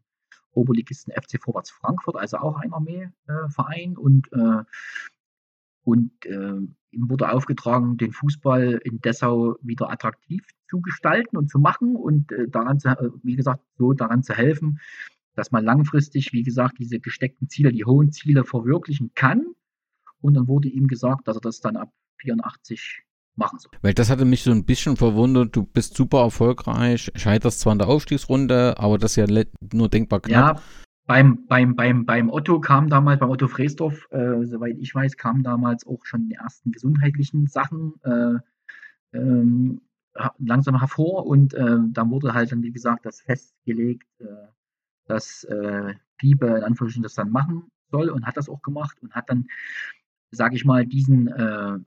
[0.51, 3.93] Oberligisten FC Vorwärts Frankfurt, also auch ein Armeeverein.
[3.93, 4.63] Äh, und äh,
[5.83, 6.11] und
[6.91, 12.31] ihm wurde aufgetragen, den Fußball in Dessau wieder attraktiv zu gestalten und zu machen und
[12.31, 14.79] äh, daran zu, äh, wie gesagt, so daran zu helfen,
[15.35, 19.45] dass man langfristig, wie gesagt, diese gesteckten Ziele, die hohen Ziele verwirklichen kann.
[20.19, 23.03] Und dann wurde ihm gesagt, dass er das dann ab 84
[23.37, 23.71] machen soll.
[23.81, 25.55] Weil das hatte mich so ein bisschen verwundert.
[25.55, 30.21] Du bist super erfolgreich, scheiterst zwar in der Aufstiegsrunde, aber das ist ja nur denkbar
[30.21, 30.57] knapp.
[30.57, 30.63] Ja,
[31.05, 35.43] beim, beim, beim, beim Otto kam damals, beim Otto Fresdorf, äh, soweit ich weiß, kamen
[35.43, 39.81] damals auch schon die ersten gesundheitlichen Sachen äh, ähm,
[40.39, 44.47] langsam hervor und äh, dann wurde halt dann, wie gesagt, das festgelegt, äh,
[45.05, 49.13] dass äh, Piebe in Anführungsstrichen das dann machen soll und hat das auch gemacht und
[49.13, 49.47] hat dann,
[50.31, 51.77] sage ich mal, diesen äh,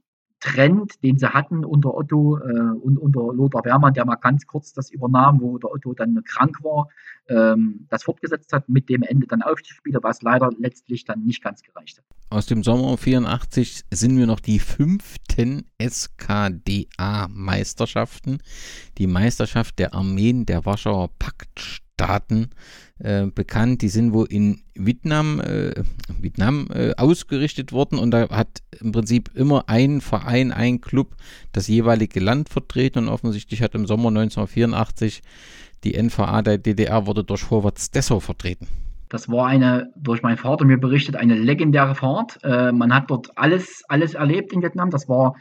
[0.41, 4.73] Trend, den sie hatten unter Otto äh, und unter Lothar Wehrmann, der mal ganz kurz
[4.73, 6.89] das übernahm, wo der Otto dann krank war,
[7.29, 11.63] ähm, das fortgesetzt hat mit dem Ende dann Aufstiegsspiele, was leider letztlich dann nicht ganz
[11.63, 12.05] gereicht hat.
[12.31, 18.39] Aus dem Sommer 84 sind wir noch die fünften SKDA-Meisterschaften,
[18.99, 22.49] die Meisterschaft der Armeen der Warschauer Paktstaaten
[23.01, 23.83] äh, bekannt.
[23.83, 25.73] Die sind wohl in Vietnam, äh,
[26.21, 31.17] Vietnam äh, ausgerichtet worden und da hat im Prinzip immer ein Verein, ein Club
[31.53, 35.23] das jeweilige Land vertreten und offensichtlich hat im Sommer 1984
[35.85, 38.69] die NVA der DDR wurde durch Vorwärts Dessau vertreten.
[39.09, 42.39] Das war eine, durch meinen Vater mir berichtet, eine legendäre Fahrt.
[42.45, 44.91] Äh, man hat dort alles, alles erlebt in Vietnam.
[44.91, 45.35] Das war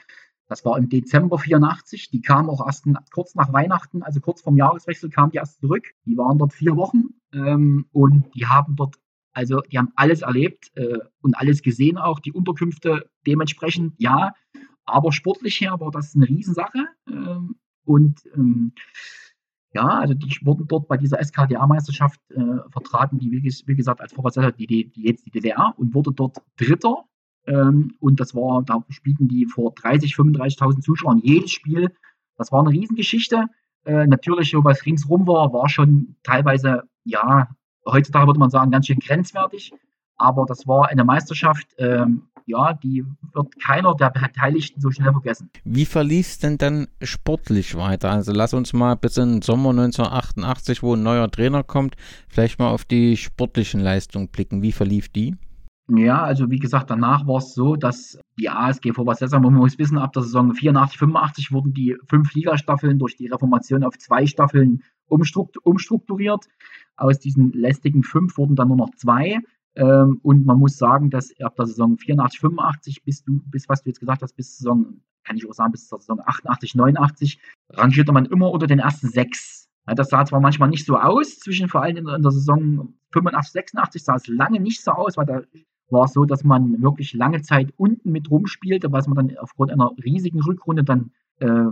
[0.50, 2.10] das war im Dezember 84.
[2.10, 5.86] Die kamen auch erst kurz nach Weihnachten, also kurz vorm Jahreswechsel, kamen die erst zurück.
[6.06, 8.95] Die waren dort vier Wochen ähm, und die haben dort,
[9.32, 14.34] also die haben alles erlebt äh, und alles gesehen, auch die Unterkünfte dementsprechend, ja.
[14.86, 16.80] Aber sportlich her war das eine Riesensache.
[17.08, 18.74] Ähm, und ähm,
[19.72, 24.52] ja, also die wurden dort bei dieser SKDA-Meisterschaft äh, vertraten, die wie, gesagt als Vorreiter
[24.52, 27.06] die, die, die jetzt die DDR und wurde dort Dritter
[27.50, 31.91] ähm, und das war, da spielten die vor 30, 35.000 Zuschauern jedes Spiel.
[32.38, 33.45] Das war eine Riesengeschichte.
[33.86, 37.50] Äh, natürlich, so was ringsrum war, war schon teilweise, ja,
[37.86, 39.74] heutzutage würde man sagen, ganz schön grenzwertig.
[40.16, 45.50] Aber das war eine Meisterschaft, ähm, ja, die wird keiner der Beteiligten so schnell vergessen.
[45.64, 48.12] Wie verlief es denn dann sportlich weiter?
[48.12, 51.95] Also lass uns mal bis in den Sommer 1988, wo ein neuer Trainer kommt,
[52.28, 54.62] vielleicht mal auf die sportlichen Leistungen blicken.
[54.62, 55.36] Wie verlief die?
[55.92, 59.98] Ja, also wie gesagt, danach war es so, dass die ASG Vorwärts man muss wissen,
[59.98, 64.84] ab der Saison 84, 85 wurden die fünf Ligastaffeln durch die Reformation auf zwei Staffeln
[65.08, 66.46] umstrukturiert.
[66.96, 69.40] Aus diesen lästigen fünf wurden dann nur noch zwei.
[69.76, 73.82] Ähm, und man muss sagen, dass ab der Saison 84, 85 bis du, bis was
[73.82, 77.40] du jetzt gesagt hast, bis Saison, kann ich auch sagen, bis zur Saison 88, 89,
[77.72, 79.70] rangierte man immer unter den ersten sechs.
[79.86, 84.04] das sah zwar manchmal nicht so aus, zwischen vor allem in der Saison 85, 86
[84.04, 85.42] sah es lange nicht so aus, weil da
[85.92, 89.72] war es so, dass man wirklich lange Zeit unten mit rumspielte, was man dann aufgrund
[89.72, 91.66] einer riesigen Rückrunde dann äh,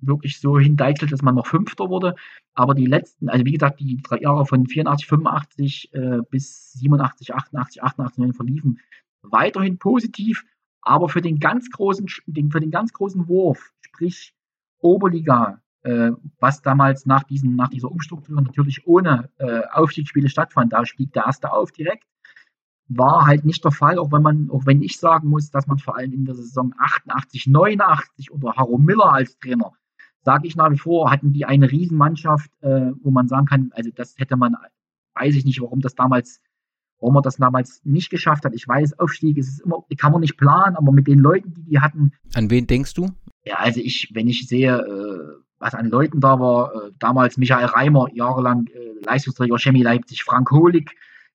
[0.00, 2.14] wirklich so hindeichselt, dass man noch Fünfter wurde.
[2.54, 7.34] Aber die letzten, also wie gesagt, die drei Jahre von 84, 85 äh, bis 87,
[7.34, 8.80] 88, 88, 9 verliefen
[9.22, 10.44] weiterhin positiv.
[10.82, 14.34] Aber für den ganz großen, für den ganz großen Wurf, sprich
[14.78, 20.84] Oberliga, äh, was damals nach, diesen, nach dieser Umstrukturierung natürlich ohne äh, Aufstiegsspiele stattfand, da
[20.86, 22.04] stieg der erste auf direkt
[22.88, 25.78] war halt nicht der Fall, auch wenn man, auch wenn ich sagen muss, dass man
[25.78, 29.72] vor allem in der Saison 88, 89 unter Harro Miller als Trainer,
[30.22, 33.90] sage ich nach wie vor, hatten die eine Riesenmannschaft, äh, wo man sagen kann, also
[33.94, 34.56] das hätte man,
[35.14, 36.40] weiß ich nicht, warum das damals,
[37.00, 38.54] warum man das damals nicht geschafft hat.
[38.54, 41.62] Ich weiß, Aufstieg ist es immer, kann man nicht planen, aber mit den Leuten, die
[41.64, 42.12] die hatten.
[42.34, 43.08] An wen denkst du?
[43.44, 47.66] Ja, also ich, wenn ich sehe, äh, was an Leuten da war, äh, damals Michael
[47.66, 50.90] Reimer, jahrelang äh, Leistungsträger Chemie Leipzig, Frank Holig,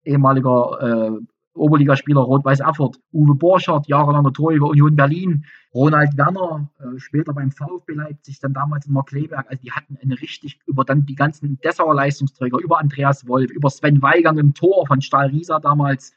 [0.04, 1.20] ehemaliger äh,
[1.54, 5.44] Oberligaspieler Rot-Weiß Erfurt, Uwe Borchardt, jahrelanger Torjäger Union Berlin,
[5.74, 9.46] Ronald Werner, äh, später beim VfB Leipzig, dann damals in Markleberg.
[9.48, 13.70] Also die hatten eine richtig, über dann die ganzen Dessauer Leistungsträger, über Andreas Wolf, über
[13.70, 16.12] Sven Weigang im Tor von Stahl Riesa damals.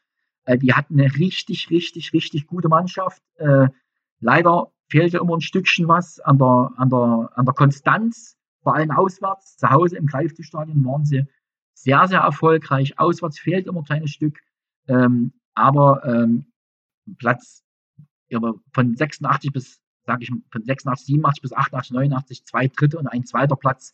[0.45, 3.21] Äh, die hatten eine richtig, richtig, richtig gute Mannschaft.
[3.35, 3.67] Äh,
[4.19, 8.91] leider fehlte immer ein Stückchen was an der, an der, an der Konstanz, vor allem
[8.91, 9.57] auswärts.
[9.57, 11.25] Zu Hause im Greiftischstadion waren sie
[11.73, 12.99] sehr, sehr erfolgreich.
[12.99, 14.39] Auswärts fehlt immer ein kleines Stück.
[14.87, 16.45] Ähm, aber ähm,
[17.17, 17.63] Platz
[18.35, 23.07] aber von 86 bis, sage ich, von 86, 87 bis 88, 89, zwei Dritte und
[23.07, 23.93] ein zweiter Platz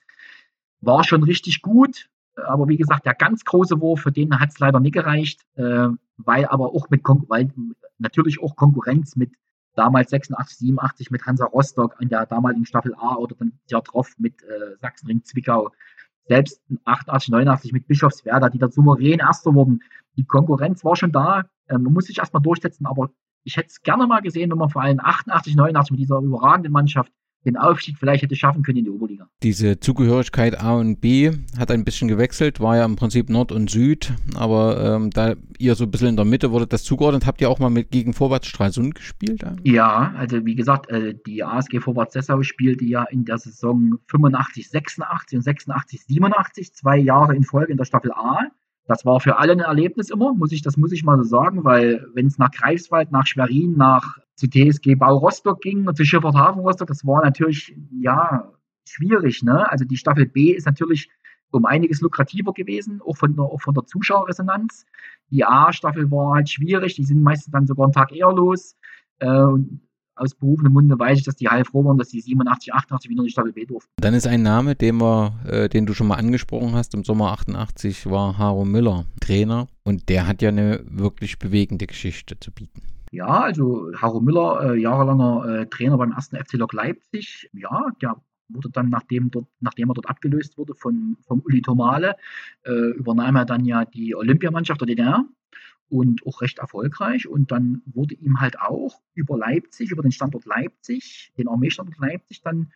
[0.82, 2.10] war schon richtig gut.
[2.36, 5.90] Aber wie gesagt, der ganz große Wurf, für den hat es leider nicht gereicht, äh,
[6.18, 7.52] weil aber auch mit Kon weil
[7.98, 9.34] natürlich auch Konkurrenz mit
[9.76, 14.14] damals 86, 87 mit Hansa Rostock an der damaligen Staffel A oder dann ja drauf
[14.18, 15.72] mit äh, Sachsenring Zwickau
[16.30, 19.82] selbst 88, 89 mit Bischofswerda, die da souverän Erster wurden.
[20.16, 21.46] Die Konkurrenz war schon da.
[21.68, 23.10] Ähm, man muss sich erstmal durchsetzen, aber
[23.44, 26.72] ich hätte es gerne mal gesehen, wenn man vor allem 88, 89 mit dieser überragenden
[26.72, 27.12] Mannschaft
[27.46, 29.28] den Aufstieg vielleicht hätte schaffen können in die Oberliga.
[29.44, 33.70] Diese Zugehörigkeit A und B hat ein bisschen gewechselt, war ja im Prinzip Nord und
[33.70, 37.40] Süd, aber ähm, da ihr so ein bisschen in der Mitte wurde das zugeordnet, habt
[37.42, 39.44] ihr auch mal mit gegen Vorwärts Stralsund gespielt?
[39.64, 44.70] Ja, also wie gesagt, äh, die ASG Vorwärts Dessau spielte ja in der Saison 85,
[44.70, 48.40] 86 und 86, 87, zwei Jahre in Folge in der Staffel A.
[48.86, 51.64] Das war für alle ein Erlebnis immer, muss ich, das muss ich mal so sagen,
[51.64, 56.06] weil wenn es nach Greifswald, nach Schwerin, nach zu TSG Bau Rostock ging und zu
[56.06, 58.52] Schifffahrt Hafen Rostock, das war natürlich, ja,
[58.88, 59.70] schwierig, ne?
[59.70, 61.10] Also die Staffel B ist natürlich
[61.52, 64.86] um einiges lukrativer gewesen, auch von der, auch von der Zuschauerresonanz.
[65.32, 68.76] Die A-Staffel war halt schwierig, die sind meistens dann sogar einen Tag eher los.
[69.20, 69.48] Äh,
[70.16, 73.26] aus berufenem Munde weiß ich, dass die heilfroh waren, dass die 87, 88 wieder in
[73.26, 73.90] die Staffel B durften.
[73.98, 77.32] Dann ist ein Name, den, wir, äh, den du schon mal angesprochen hast, im Sommer
[77.32, 82.82] 88 war Haro Müller Trainer und der hat ja eine wirklich bewegende Geschichte zu bieten.
[83.12, 88.22] Ja, also Haro Müller, äh, jahrelanger äh, Trainer beim ersten FC Lok Leipzig, ja, der
[88.50, 92.16] wurde dann, nachdem, dort, nachdem er dort abgelöst wurde von, vom Uli Tomale,
[92.64, 95.26] äh, übernahm er dann ja die Olympiamannschaft der DDR
[95.90, 97.28] und auch recht erfolgreich.
[97.28, 102.42] Und dann wurde ihm halt auch über Leipzig, über den Standort Leipzig, den Armeestandort Leipzig,
[102.42, 102.72] dann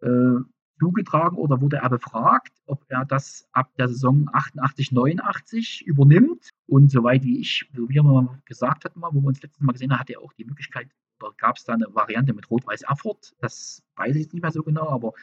[0.00, 0.40] äh,
[0.78, 6.50] zugetragen oder wurde er befragt, ob er das ab der Saison 88, 89 übernimmt.
[6.66, 9.92] Und soweit wie ich, wie wir mal gesagt hatten, wo wir uns letztes Mal gesehen
[9.92, 10.88] haben, hat er auch die Möglichkeit,
[11.20, 14.52] oder gab es da eine Variante mit Rot-Weiß Erfurt, das weiß ich jetzt nicht mehr
[14.52, 15.14] so genau, aber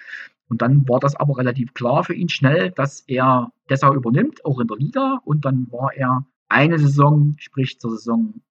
[0.50, 4.60] und dann war das aber relativ klar für ihn schnell, dass er Dessau übernimmt, auch
[4.60, 5.20] in der Liga.
[5.26, 8.42] Und dann war er eine Saison, sprich zur Saison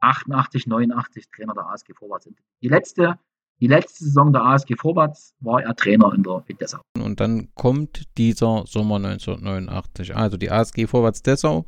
[0.00, 2.28] 88, 89 Trainer der ASG Vorwärts.
[2.62, 3.18] Die letzte,
[3.60, 6.80] die letzte Saison der ASG Vorwärts war er Trainer in der in Dessau.
[6.96, 10.14] Und dann kommt dieser Sommer 1989.
[10.14, 11.66] Also die ASG Vorwärts Dessau,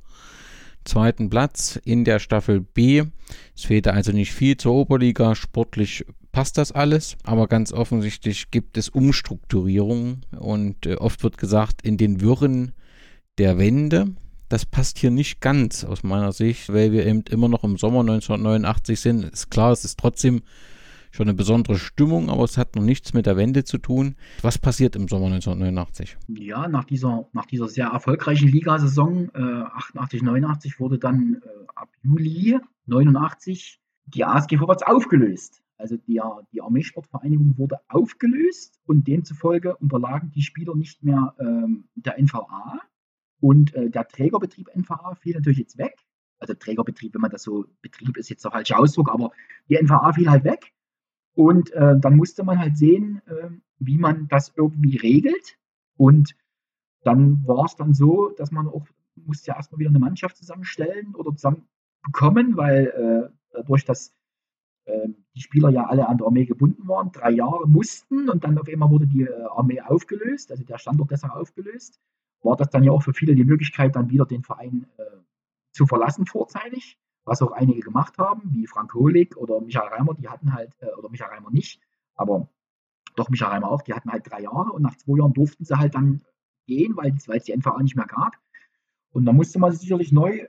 [0.85, 3.05] zweiten Platz in der Staffel B.
[3.57, 5.35] Es fehlte also nicht viel zur Oberliga.
[5.35, 11.83] Sportlich passt das alles, aber ganz offensichtlich gibt es Umstrukturierungen und äh, oft wird gesagt,
[11.83, 12.73] in den Wirren
[13.39, 14.15] der Wende
[14.51, 18.01] das passt hier nicht ganz aus meiner Sicht, weil wir eben immer noch im Sommer
[18.01, 19.25] 1989 sind.
[19.25, 20.43] Ist klar, es ist trotzdem
[21.11, 24.17] schon eine besondere Stimmung, aber es hat noch nichts mit der Wende zu tun.
[24.43, 26.17] Was passiert im Sommer 1989?
[26.29, 31.89] Ja, nach dieser, nach dieser sehr erfolgreichen Ligasaison äh, 88, 89 wurde dann äh, ab
[32.03, 35.63] Juli 89 die ASG Vorwärts aufgelöst.
[35.77, 36.21] Also die,
[36.53, 42.81] die Armeesportvereinigung wurde aufgelöst und demzufolge unterlagen die Spieler nicht mehr ähm, der NVA,
[43.41, 45.97] und äh, der Trägerbetrieb NVA fiel natürlich jetzt weg.
[46.39, 49.33] Also Trägerbetrieb, wenn man das so, Betrieb ist jetzt der falsche Ausdruck, aber
[49.69, 50.73] die NVA fiel halt weg.
[51.35, 55.59] Und äh, dann musste man halt sehen, äh, wie man das irgendwie regelt.
[55.97, 56.37] Und
[57.03, 61.15] dann war es dann so, dass man auch musste ja erstmal wieder eine Mannschaft zusammenstellen
[61.15, 61.69] oder zusammen
[62.03, 64.15] bekommen, weil äh, dass
[64.87, 68.57] äh, die Spieler ja alle an der Armee gebunden waren, drei Jahre mussten und dann
[68.59, 72.01] auf einmal wurde die äh, Armee aufgelöst, also der Standort deshalb aufgelöst
[72.43, 75.03] war das dann ja auch für viele die Möglichkeit, dann wieder den Verein äh,
[75.73, 76.99] zu verlassen vorzeitig,
[77.31, 80.93] was auch einige gemacht haben, wie Frank Holig oder Michael Reimer, die hatten halt, äh,
[80.99, 81.81] oder Michael Reimer nicht,
[82.17, 82.49] aber
[83.15, 85.79] doch Michael Reimer auch, die hatten halt drei Jahre und nach zwei Jahren durften sie
[85.79, 86.23] halt dann
[86.67, 88.37] gehen, weil es die NVA nicht mehr gab.
[89.13, 90.49] Und da musste man sich sicherlich neu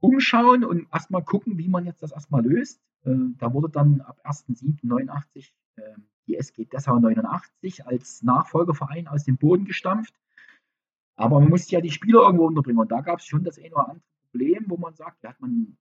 [0.00, 2.80] umschauen und erstmal gucken, wie man jetzt das erstmal löst.
[3.04, 5.82] Äh, da wurde dann ab 1.7.89 äh,
[6.26, 10.14] die SG Dessau 89 als Nachfolgeverein aus dem Boden gestampft.
[11.14, 12.80] Aber man musste ja die Spieler irgendwo unterbringen.
[12.80, 15.40] Und da gab es schon das eine oder andere Problem, wo man sagt, da hat
[15.40, 15.76] man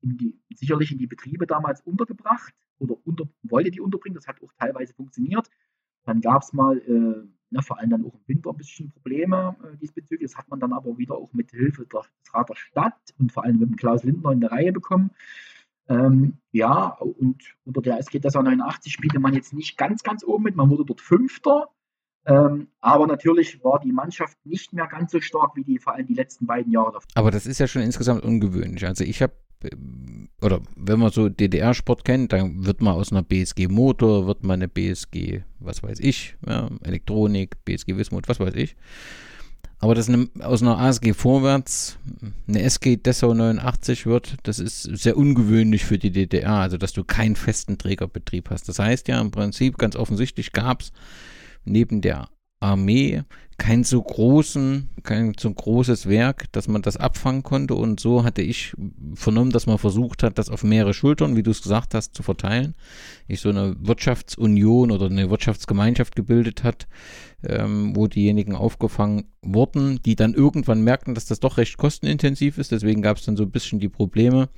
[0.00, 4.14] in die, sicherlich in die Betriebe damals untergebracht oder unter, wollte die unterbringen.
[4.14, 5.48] Das hat auch teilweise funktioniert.
[6.04, 9.56] Dann gab es mal, äh, na, vor allem dann auch im Winter ein bisschen Probleme
[9.62, 10.30] äh, diesbezüglich.
[10.30, 13.44] Das hat man dann aber wieder auch mit Hilfe des Rat der Stadt und vor
[13.44, 15.10] allem mit dem Klaus Lindner in der Reihe bekommen.
[15.88, 20.44] Ähm, ja, und unter der SG Dessau 89 spielte man jetzt nicht ganz, ganz oben
[20.44, 20.56] mit.
[20.56, 21.68] Man wurde dort Fünfter.
[22.26, 26.06] Ähm, aber natürlich war die Mannschaft nicht mehr ganz so stark wie die vor allem
[26.06, 27.08] die letzten beiden Jahre davor.
[27.14, 28.86] Aber das ist ja schon insgesamt ungewöhnlich.
[28.86, 29.70] Also ich habe, äh,
[30.42, 34.60] oder wenn man so DDR-Sport kennt, dann wird man aus einer BSG Motor, wird man
[34.60, 38.76] eine BSG, was weiß ich, ja, Elektronik, BSG Wismut, was weiß ich.
[39.80, 41.98] Aber dass eine, aus einer ASG vorwärts
[42.48, 47.04] eine SG Dessau 89 wird, das ist sehr ungewöhnlich für die DDR, also dass du
[47.04, 48.68] keinen festen Trägerbetrieb hast.
[48.68, 50.92] Das heißt ja im Prinzip ganz offensichtlich gab es
[51.68, 52.28] neben der
[52.60, 53.22] Armee
[53.58, 57.74] kein so großen, kein so großes Werk, dass man das abfangen konnte.
[57.74, 58.72] Und so hatte ich
[59.14, 62.22] vernommen, dass man versucht hat, das auf mehrere Schultern, wie du es gesagt hast, zu
[62.22, 62.76] verteilen.
[63.26, 66.86] Ich so eine Wirtschaftsunion oder eine Wirtschaftsgemeinschaft gebildet hat,
[67.42, 72.70] ähm, wo diejenigen aufgefangen wurden, die dann irgendwann merkten, dass das doch recht kostenintensiv ist.
[72.70, 74.50] Deswegen gab es dann so ein bisschen die Probleme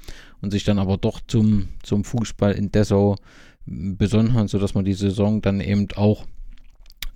[0.43, 3.17] und sich dann aber doch zum, zum Fußball in Dessau
[3.65, 6.27] besonnen haben, sodass man die Saison dann eben auch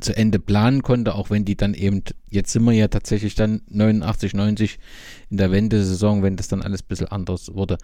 [0.04, 3.62] zu Ende planen konnte, auch wenn die dann eben, jetzt sind wir ja tatsächlich dann
[3.68, 4.78] 89, 90
[5.30, 7.78] in der Wendesaison, wenn das dann alles ein bisschen anders wurde.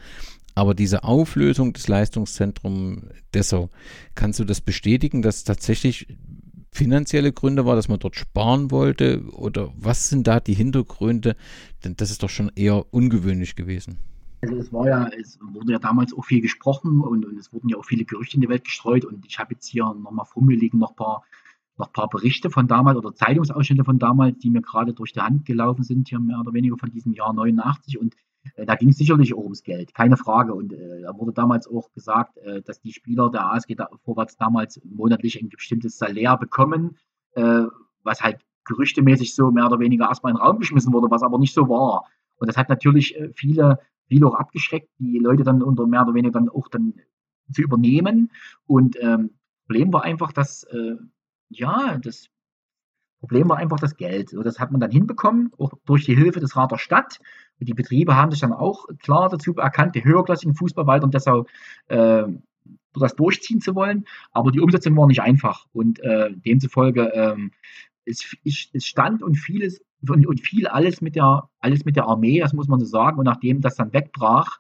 [0.54, 3.02] Aber diese Auflösung des Leistungszentrums
[3.32, 3.70] Dessau,
[4.14, 6.08] kannst du das bestätigen, dass tatsächlich
[6.72, 9.24] finanzielle Gründe war, dass man dort sparen wollte?
[9.32, 11.36] Oder was sind da die Hintergründe?
[11.84, 13.98] Denn das ist doch schon eher ungewöhnlich gewesen.
[14.42, 17.68] Also es war ja, es wurde ja damals auch viel gesprochen und, und es wurden
[17.68, 20.42] ja auch viele Gerüchte in die Welt gestreut und ich habe jetzt hier nochmal vor
[20.42, 21.24] mir liegen noch ein paar
[21.80, 25.20] noch ein paar Berichte von damals oder Zeitungsausschnitte von damals, die mir gerade durch die
[25.20, 27.98] Hand gelaufen sind, hier mehr oder weniger von diesem Jahr 89.
[27.98, 28.14] Und
[28.54, 30.54] äh, da ging es sicherlich auch ums Geld, keine Frage.
[30.54, 34.36] Und äh, da wurde damals auch gesagt, äh, dass die Spieler der ASG da, vorwärts
[34.36, 36.96] damals monatlich ein bestimmtes Salär bekommen,
[37.32, 37.64] äh,
[38.02, 41.38] was halt gerüchtemäßig so mehr oder weniger erstmal in den Raum geschmissen wurde, was aber
[41.38, 42.04] nicht so war.
[42.36, 46.14] Und das hat natürlich äh, viele, viele auch abgeschreckt, die Leute dann unter mehr oder
[46.14, 46.94] weniger dann auch dann
[47.52, 48.30] zu übernehmen.
[48.66, 49.30] Und ähm,
[49.70, 50.96] Problem war einfach, dass äh,
[51.50, 52.28] ja, das
[53.18, 54.32] Problem war einfach das Geld.
[54.32, 57.20] Und das hat man dann hinbekommen, auch durch die Hilfe des Rat der Stadt.
[57.58, 61.46] Und die Betriebe haben sich dann auch klar dazu erkannt, die höherklassigen Fußball und deshalb
[61.88, 62.24] äh,
[62.94, 64.06] das durchziehen zu wollen.
[64.32, 65.66] Aber die Umsetzung war nicht einfach.
[65.72, 67.52] Und äh, demzufolge ähm,
[68.06, 72.40] es, es stand und vieles und, und viel alles mit der alles mit der Armee,
[72.40, 73.18] das muss man so sagen.
[73.18, 74.58] Und nachdem das dann wegbrach,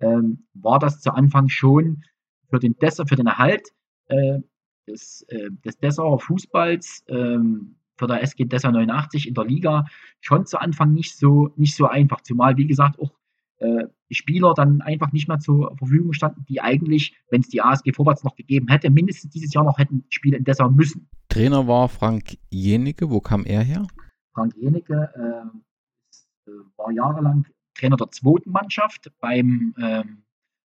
[0.00, 2.04] ähm, war das zu Anfang schon
[2.50, 3.70] für den für den Erhalt
[4.08, 4.40] äh,
[4.86, 9.86] des, äh, des Dessauer Fußballs ähm, für der SG Dessau 89 in der Liga
[10.20, 12.20] schon zu Anfang nicht so, nicht so einfach.
[12.22, 13.12] Zumal, wie gesagt, auch
[13.58, 17.92] äh, Spieler dann einfach nicht mehr zur Verfügung standen, die eigentlich, wenn es die ASG
[17.92, 21.08] Vorwärts noch gegeben hätte, mindestens dieses Jahr noch hätten Spiele in Dessau müssen.
[21.28, 23.10] Trainer war Frank Jenecke.
[23.10, 23.86] Wo kam er her?
[24.34, 30.21] Frank Jenecke äh, war jahrelang Trainer der zweiten Mannschaft beim ähm,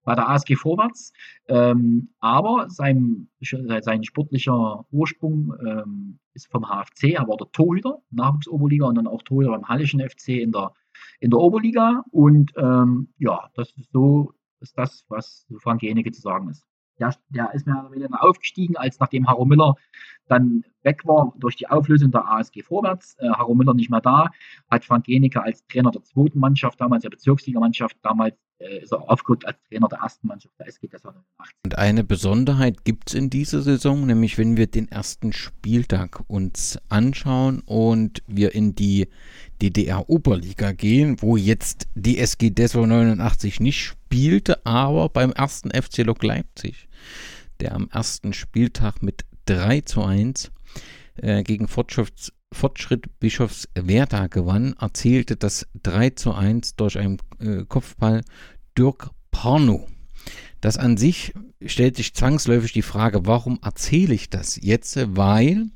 [0.08, 1.12] bei der ASG Vorwärts.
[1.50, 7.16] Ähm, aber sein, sein sportlicher Ursprung ähm, ist vom HFC.
[7.16, 10.72] Er war der Torhüter, Nachwuchsoberliga und dann auch Torhüter beim Hallischen FC in der,
[11.20, 12.06] in der Oberliga.
[12.12, 14.32] Und ähm, ja, das ist so
[14.62, 16.66] ist das, was Frank Jeneke zu sagen ist.
[17.00, 19.76] Der, der ist mehr oder weniger aufgestiegen, als nachdem Haro Miller
[20.28, 23.16] dann weg war durch die Auflösung der ASG Vorwärts.
[23.20, 24.32] Äh, Haro Miller nicht mehr da,
[24.72, 29.10] hat Frank Jeneke als Trainer der zweiten Mannschaft, damals der Bezirksligamannschaft, damals äh, ist er
[29.10, 31.24] aufgerückt als Trainer der ersten Mannschaft der SG 89.
[31.66, 36.80] Und eine Besonderheit gibt es in dieser Saison, nämlich wenn wir den ersten Spieltag uns
[36.90, 39.10] anschauen und wir in die
[39.62, 46.24] DDR-Oberliga gehen, wo jetzt die SG Dessau 89 nicht spielte, aber beim ersten FC Lok
[46.24, 46.88] Leipzig,
[47.60, 50.52] der am ersten Spieltag mit 3 zu 1
[51.18, 58.22] äh, gegen Fortschritts Fortschritt Bischofswerda gewann, erzielte das 3 zu 1 durch einen äh, Kopfball
[58.78, 59.86] Dirk Parno.
[60.62, 61.34] Das an sich
[61.66, 64.98] stellt sich zwangsläufig die Frage, warum erzähle ich das jetzt?
[65.16, 65.68] Weil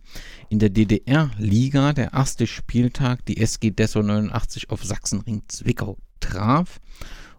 [0.50, 6.80] in der DDR-Liga der erste Spieltag die SG Dessau 89 auf Sachsenring Zwickau traf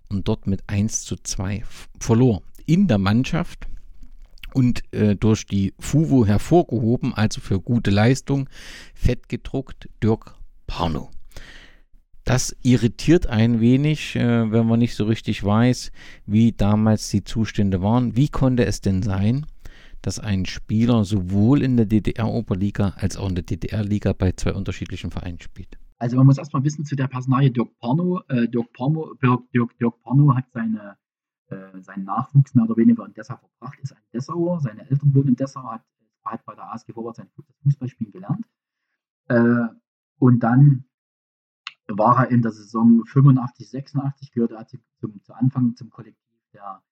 [0.08, 1.64] und dort mit 1 zu 2
[1.98, 2.42] verlor.
[2.66, 3.66] In der Mannschaft
[4.54, 8.48] und äh, durch die FUVO hervorgehoben, also für gute Leistung,
[8.94, 10.36] fett gedruckt Dirk
[10.66, 11.10] Parno.
[12.24, 15.90] Das irritiert ein wenig, äh, wenn man nicht so richtig weiß,
[16.26, 18.16] wie damals die Zustände waren.
[18.16, 19.46] Wie konnte es denn sein,
[20.02, 25.10] dass ein Spieler sowohl in der DDR-Oberliga als auch in der DDR-Liga bei zwei unterschiedlichen
[25.10, 25.78] Vereinen spielt?
[25.98, 28.22] Also man muss erstmal wissen zu der Personalie Dirk Porno.
[28.28, 30.96] Äh, Dirk, Porno Dirk, Dirk, Dirk Porno hat seine
[31.52, 35.28] äh, seinen Nachwuchs mehr oder weniger in Dessau verbracht, ist ein Dessauer, seine Eltern wohnen
[35.28, 35.84] in Dessau, hat,
[36.24, 37.30] hat bei der ASG Vorwärts sein
[37.62, 38.46] Fußballspielen gelernt.
[39.28, 39.68] Äh,
[40.18, 40.84] und dann
[41.88, 46.82] war er in der Saison 85, 86, gehörte er zum, zu Anfang zum Kollektiv der,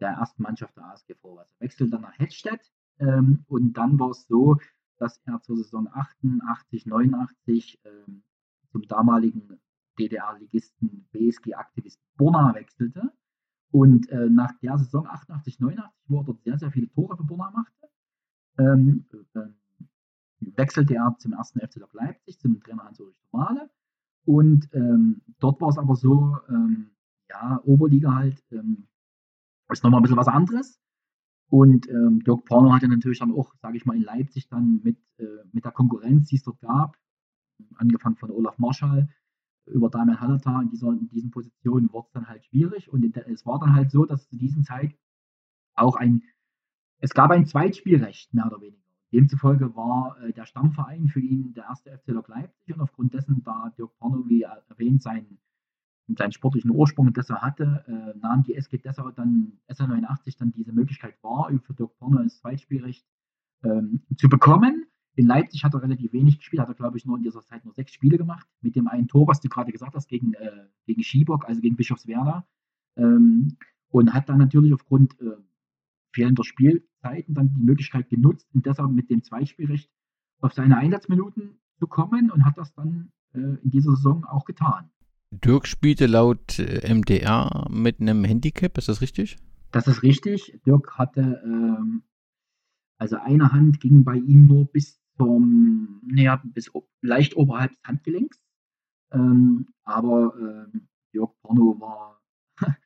[0.00, 1.54] der ersten Mannschaft der ASG Vorwärts.
[1.58, 4.58] Er wechselte dann nach Hettstedt ähm, und dann war es so,
[4.98, 8.22] dass er zur Saison 88, 89 ähm,
[8.70, 9.60] zum damaligen
[9.98, 13.12] DDR-Ligisten BSG-Aktivist Burna wechselte
[13.74, 17.24] und äh, nach der Saison 88, 89, wo er dort sehr, sehr viele Tore für
[17.24, 17.90] Borna machte,
[18.56, 19.04] ähm,
[19.34, 19.48] äh,
[20.38, 23.68] wechselte er zum ersten FC Lok Leipzig, zum Trainer Hans-Ulrich Tomale.
[24.26, 26.92] Und ähm, dort war es aber so, ähm,
[27.28, 28.86] ja, Oberliga halt, ähm,
[29.68, 30.80] ist nochmal ein bisschen was anderes.
[31.48, 34.98] Und ähm, Dirk Porno hatte natürlich dann auch, sage ich mal, in Leipzig dann mit,
[35.18, 36.96] äh, mit der Konkurrenz, die es dort gab,
[37.74, 39.08] angefangen von Olaf Marschall
[39.66, 43.46] über Damian Hallertar in, dieser, in diesen Positionen wurde es dann halt schwierig und es
[43.46, 44.94] war dann halt so, dass zu dieser Zeit
[45.74, 46.22] auch ein,
[47.00, 48.84] es gab ein Zweitspielrecht, mehr oder weniger.
[49.12, 53.42] Demzufolge war äh, der Stammverein für ihn der erste FC Lok Leipzig und aufgrund dessen,
[53.44, 55.38] da Dirk Porno, wie erwähnt, seinen,
[56.08, 60.72] seinen sportlichen Ursprung in Dessau hatte, äh, nahm die SG Dessau dann, SA89 dann diese
[60.72, 63.06] Möglichkeit wahr, für Dirk Porno das Zweitspielrecht
[63.62, 64.83] ähm, zu bekommen.
[65.16, 67.64] In Leipzig hat er relativ wenig gespielt, hat er, glaube ich, nur in dieser Zeit
[67.64, 70.66] nur sechs Spiele gemacht, mit dem einen Tor, was du gerade gesagt hast, gegen, äh,
[70.86, 72.46] gegen Schiebock, also gegen Bischofswerda.
[72.96, 73.56] Ähm,
[73.90, 75.36] und hat dann natürlich aufgrund äh,
[76.12, 79.88] fehlender Spielzeiten dann die Möglichkeit genutzt und deshalb mit dem Zweispielrecht
[80.40, 84.90] auf seine Einsatzminuten zu kommen und hat das dann äh, in dieser Saison auch getan.
[85.30, 89.36] Dirk spielte laut äh, MDR mit einem Handicap, ist das richtig?
[89.70, 90.60] Das ist richtig.
[90.66, 92.02] Dirk hatte, ähm,
[92.98, 96.70] also eine Hand ging bei ihm nur bis zum, naja, bis
[97.02, 98.40] leicht oberhalb des Handgelenks.
[99.12, 102.20] Ähm, aber ähm, Jörg Porno war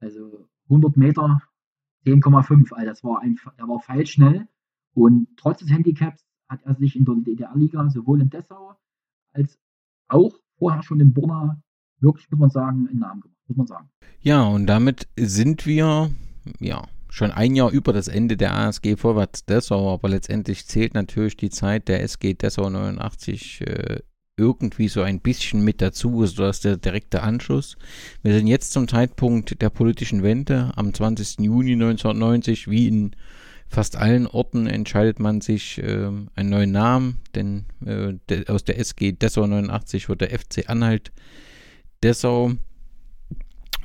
[0.00, 1.42] also 100 Meter
[2.06, 2.72] 10,5.
[2.72, 4.48] Also das war ein, er war feilschnell
[4.94, 8.76] und trotz des Handicaps hat er sich in der DDR-Liga sowohl in Dessau
[9.32, 9.58] als
[10.08, 11.60] auch vorher schon in Burna
[12.00, 13.90] wirklich, muss man sagen, einen Namen gemacht, muss man sagen.
[14.20, 16.10] Ja, und damit sind wir,
[16.60, 19.44] ja, schon ein Jahr über das Ende der ASG Vorwärts.
[19.44, 24.00] Dessau, aber letztendlich zählt natürlich die Zeit der SG Dessau 89 äh,
[24.36, 27.76] irgendwie so ein bisschen mit dazu, so dass der direkte Anschluss.
[28.24, 30.72] Wir sind jetzt zum Zeitpunkt der politischen Wende.
[30.74, 31.38] Am 20.
[31.38, 33.16] Juni 1990, wie in
[33.68, 38.80] fast allen Orten entscheidet man sich äh, einen neuen Namen, denn äh, de, aus der
[38.80, 41.12] SG Dessau 89 wird der FC Anhalt
[42.02, 42.54] Dessau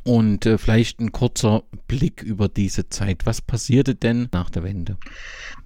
[0.04, 3.26] und äh, vielleicht ein kurzer Blick über diese Zeit.
[3.26, 4.98] Was passierte denn nach der Wende?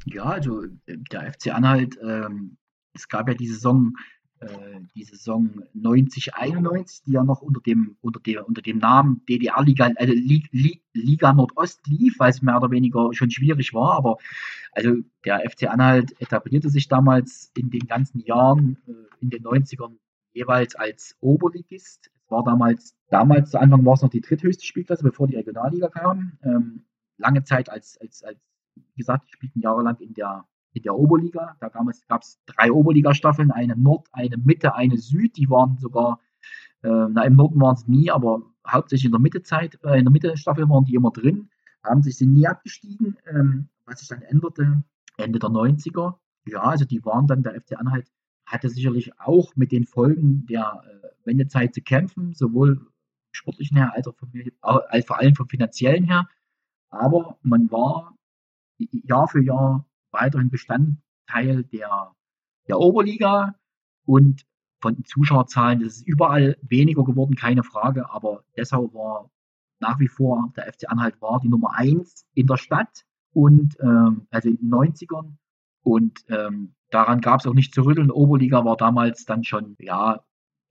[0.06, 2.58] Ja, also äh, der FC Anhalt, ähm,
[2.94, 3.94] es gab ja die Saison,
[4.40, 4.48] äh,
[4.96, 9.88] die Saison 90, 91, die ja noch unter dem, unter der, unter dem Namen DDR-Liga,
[9.96, 10.48] äh, Liga,
[10.94, 13.98] Liga Nordost lief, weil es mehr oder weniger schon schwierig war.
[13.98, 14.18] Aber
[14.74, 19.98] also der FC Anhalt etablierte sich damals in den ganzen Jahren, äh, in den 90ern
[20.34, 25.28] jeweils als Oberligist war damals, damals zu Anfang war es noch die dritthöchste Spielklasse, bevor
[25.28, 26.38] die Regionalliga kam.
[26.44, 26.86] Ähm,
[27.18, 28.40] lange Zeit als, als, als,
[28.76, 31.56] wie gesagt, spielten jahrelang in der, in der Oberliga.
[31.60, 35.38] Da gab es drei Oberligastaffeln, eine Nord, eine Mitte, eine Süd.
[35.38, 36.20] Die waren sogar,
[36.82, 40.12] äh, na, im Norden waren es nie, aber hauptsächlich in der Mittezeit, äh, in der
[40.12, 41.50] Mitte waren die immer drin,
[41.84, 44.84] haben sich sind nie abgestiegen, ähm, was sich dann änderte
[45.18, 46.16] Ende der 90er.
[46.46, 48.10] Ja, also die waren dann der FC Anhalt
[48.46, 52.88] hatte sicherlich auch mit den Folgen der äh, Wendezeit zu kämpfen, sowohl
[53.32, 54.32] sportlichen her als auch vom,
[54.62, 56.28] als vor allem vom finanziellen her.
[56.90, 58.16] Aber man war
[58.78, 62.14] Jahr für Jahr weiterhin Bestandteil der,
[62.68, 63.56] der Oberliga
[64.06, 64.46] und
[64.82, 68.12] von den Zuschauerzahlen das ist überall weniger geworden, keine Frage.
[68.12, 69.32] Aber Dessau war
[69.80, 74.28] nach wie vor, der FC Anhalt war die Nummer eins in der Stadt und ähm,
[74.30, 75.38] also in den 90ern.
[75.84, 78.12] Und ähm, daran gab es auch nicht zu rütteln.
[78.12, 80.22] Oberliga war damals dann schon, ja,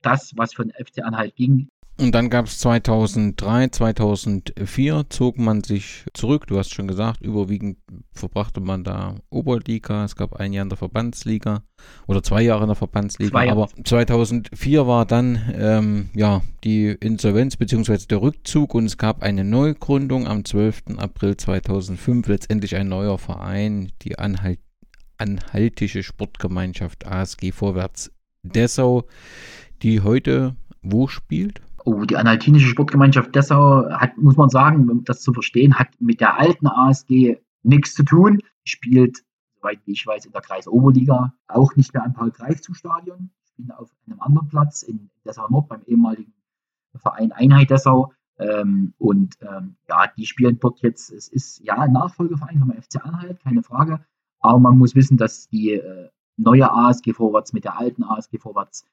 [0.01, 1.69] das, was von FC Anhalt ging.
[1.99, 6.47] Und dann gab es 2003, 2004 zog man sich zurück.
[6.47, 7.77] Du hast schon gesagt, überwiegend
[8.13, 10.03] verbrachte man da Oberliga.
[10.03, 11.61] Es gab ein Jahr in der Verbandsliga
[12.07, 13.29] oder zwei Jahre in der Verbandsliga.
[13.29, 18.07] Zwei Aber 2004 war dann ähm, ja die Insolvenz bzw.
[18.09, 20.97] der Rückzug und es gab eine Neugründung am 12.
[20.97, 22.27] April 2005.
[22.27, 24.59] Letztendlich ein neuer Verein, die Anhalt
[25.23, 28.11] Anhaltische Sportgemeinschaft ASG Vorwärts
[28.41, 29.07] Dessau,
[29.81, 31.61] die heute wo spielt?
[31.85, 36.19] Oh, die Anhaltinische Sportgemeinschaft Dessau hat, muss man sagen, um das zu verstehen, hat mit
[36.19, 38.41] der alten ASG nichts zu tun.
[38.65, 39.23] Spielt,
[39.55, 43.29] soweit ich weiß, in der Kreisoberliga auch nicht mehr am Paul-Greifzu-Stadion.
[43.45, 46.33] Spielen auf einem anderen Platz in Dessau Nord beim ehemaligen
[46.95, 48.11] Verein Einheit Dessau.
[48.39, 53.05] Ähm, und ähm, ja, die spielen dort jetzt, es ist ja ein Nachfolgeverein vom FC
[53.05, 54.03] Anhalt, keine Frage.
[54.43, 58.85] Aber man muss wissen, dass die äh, neue ASG Vorwärts mit der alten ASG Vorwärts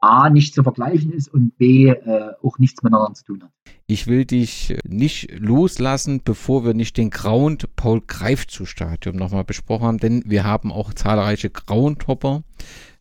[0.00, 3.50] A nicht zu vergleichen ist und B äh, auch nichts miteinander zu tun hat.
[3.86, 9.86] Ich will dich nicht loslassen, bevor wir nicht den Ground Paul Greifzu Stadion nochmal besprochen
[9.86, 12.42] haben, denn wir haben auch zahlreiche Groundhopper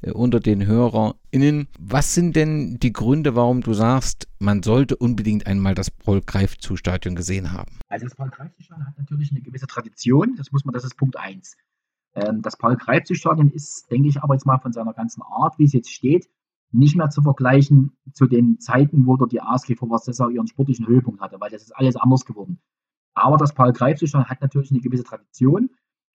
[0.01, 1.67] äh, unter den HörerInnen.
[1.77, 6.77] Was sind denn die Gründe, warum du sagst, man sollte unbedingt einmal das Paul Greifzu
[6.77, 7.79] Stadion gesehen haben?
[7.89, 10.95] Also das Paul Greifzu Stadion hat natürlich eine gewisse Tradition, das muss man, das ist
[10.95, 11.57] Punkt 1.
[12.15, 15.73] Ähm, das Paul-Greifzu-Stadion ist, denke ich, aber jetzt mal von seiner ganzen Art, wie es
[15.73, 16.29] jetzt steht,
[16.71, 21.21] nicht mehr zu vergleichen zu den Zeiten, wo dort die ASG Vorwassessau ihren sportlichen Höhepunkt
[21.21, 22.59] hatte, weil das ist alles anders geworden.
[23.13, 25.69] Aber das Paul-Greifzu-Stadion hat natürlich eine gewisse Tradition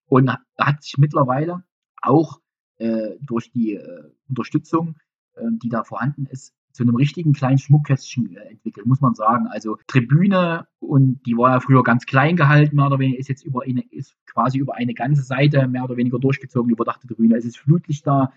[0.05, 1.63] und hat sich mittlerweile
[2.01, 2.41] auch
[2.77, 4.95] äh, durch die äh, Unterstützung
[5.39, 9.47] ähm, die da vorhanden ist, zu einem richtigen kleinen Schmuckkästchen äh, entwickelt, muss man sagen.
[9.47, 13.43] Also Tribüne und die war ja früher ganz klein gehalten, mehr oder weniger, ist jetzt
[13.43, 17.35] über eine, ist quasi über eine ganze Seite mehr oder weniger durchgezogen, überdachte Tribüne.
[17.35, 18.31] Es ist Flutlicht da.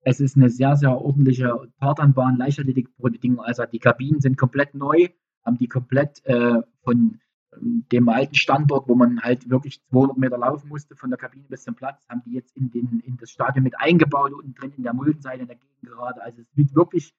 [0.00, 3.44] Es ist eine sehr, sehr ordentliche Tartanbahn, Leichtathletikbedingungen.
[3.44, 5.08] Also die Kabinen sind komplett neu,
[5.44, 7.20] haben die komplett äh, von
[7.54, 11.44] ähm, dem alten Standort, wo man halt wirklich 200 Meter laufen musste von der Kabine
[11.46, 14.72] bis zum Platz, haben die jetzt in, den, in das Stadion mit eingebaut, unten drin
[14.78, 16.22] in der Muldenseite in der Gegend gerade.
[16.22, 17.14] Also es wird wirklich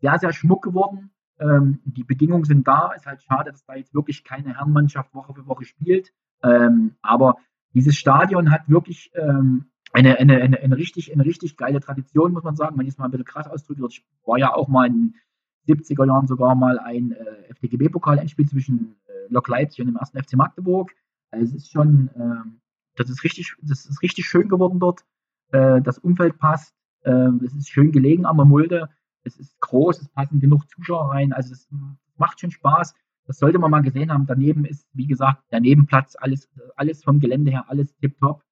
[0.00, 1.10] sehr, sehr schmuck geworden.
[1.40, 2.90] Ähm, die Bedingungen sind da.
[2.94, 6.12] Es ist halt schade, dass da jetzt wirklich keine Herrenmannschaft Woche für Woche spielt.
[6.42, 7.36] Ähm, aber
[7.74, 12.44] dieses Stadion hat wirklich ähm, eine, eine, eine, eine, richtig, eine richtig geile Tradition, muss
[12.44, 12.78] man sagen.
[12.78, 15.14] Wenn ich es mal ein bisschen krass ausdrücke, ich war ja auch mal in
[15.66, 20.22] den 70er Jahren sogar mal ein äh, FDGB-Pokal-Endspiel zwischen äh, Lok Leipzig und dem ersten
[20.22, 20.92] FC Magdeburg.
[21.30, 22.48] Also es ist schon, äh,
[22.96, 25.04] das ist richtig, das ist richtig schön geworden dort.
[25.52, 26.74] Äh, das Umfeld passt.
[27.02, 28.88] Äh, es ist schön gelegen am Mulde
[29.28, 31.68] es ist groß, es passen genug Zuschauer rein, also es
[32.16, 32.94] macht schon Spaß.
[33.26, 34.26] Das sollte man mal gesehen haben.
[34.26, 38.42] Daneben ist, wie gesagt, der Nebenplatz, alles, alles vom Gelände her, alles tipptopp.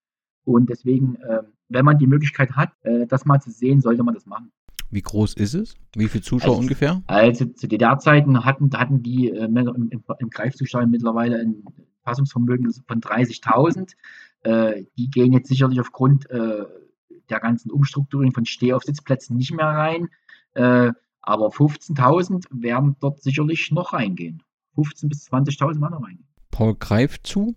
[0.45, 4.15] Und deswegen, äh, wenn man die Möglichkeit hat, äh, das mal zu sehen, sollte man
[4.15, 4.53] das machen.
[4.91, 5.75] Wie groß ist es?
[5.97, 7.03] Wie viele Zuschauer also, ungefähr?
[7.07, 11.65] Also zu DDR-Zeiten hatten, hatten die äh, im, im, im Greifzuschauer mittlerweile ein
[12.05, 13.95] Fassungsvermögen von 30.000.
[14.43, 19.67] Äh, die gehen jetzt sicherlich aufgrund der ganzen Umstrukturierung von Steh- auf Sitzplätzen nicht mehr
[19.67, 20.09] rein.
[20.57, 24.43] Äh, aber 15.000 werden dort sicherlich noch reingehen.
[24.77, 26.27] 15.000 bis 20.000 Mann noch reingehen.
[26.51, 27.55] Paul greift zu.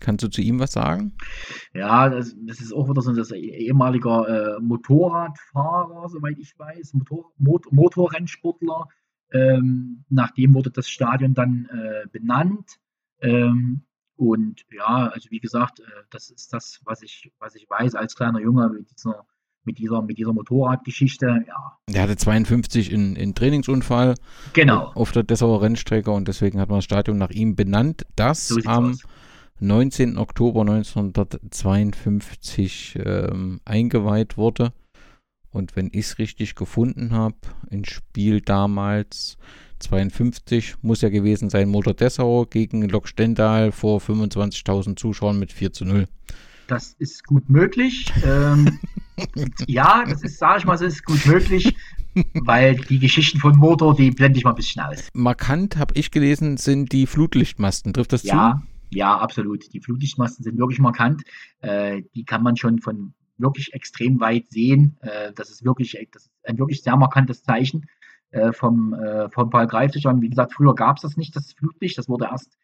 [0.00, 1.12] Kannst du zu ihm was sagen?
[1.74, 7.30] Ja, das, das ist auch wieder so ein ehemaliger äh, Motorradfahrer, soweit ich weiß, Motor,
[7.36, 8.88] Mot Motorrennsportler.
[9.32, 12.78] Ähm, nachdem wurde das Stadion dann äh, benannt.
[13.20, 13.82] Ähm,
[14.16, 18.16] und ja, also wie gesagt, äh, das ist das, was ich, was ich weiß als
[18.16, 19.26] kleiner Junge mit dieser
[19.70, 21.76] mit dieser, mit dieser Motorradgeschichte, ja.
[21.88, 24.16] Der hatte 52 in, in Trainingsunfall
[24.52, 24.90] genau.
[24.94, 28.60] auf der Dessauer Rennstrecke und deswegen hat man das Stadion nach ihm benannt, das so
[28.64, 29.04] am aus.
[29.60, 30.18] 19.
[30.18, 34.72] Oktober 1952 ähm, eingeweiht wurde.
[35.52, 37.36] Und wenn ich es richtig gefunden habe,
[37.70, 39.36] ein Spiel damals
[39.80, 45.72] 52 muss ja gewesen sein, Motor Dessau gegen Lok Stendal vor 25.000 Zuschauern mit 4
[45.72, 46.06] zu 0.
[46.70, 48.12] Das ist gut möglich.
[48.24, 48.78] Ähm,
[49.66, 51.74] ja, das ist, sage ich mal, das ist gut möglich,
[52.34, 55.08] weil die Geschichten von Motor, die blende ich mal ein bisschen aus.
[55.12, 57.92] Markant, habe ich gelesen, sind die Flutlichtmasten.
[57.92, 58.96] Trifft das ja, zu?
[58.96, 59.72] Ja, absolut.
[59.72, 61.22] Die Flutlichtmasten sind wirklich markant.
[61.58, 64.96] Äh, die kann man schon von wirklich extrem weit sehen.
[65.00, 67.86] Äh, das ist wirklich das ist ein wirklich sehr markantes Zeichen
[68.30, 70.04] äh, vom, äh, vom Paul Greiflich.
[70.04, 71.98] Wie gesagt, früher gab es das nicht, das Flutlicht.
[71.98, 72.56] Das wurde erst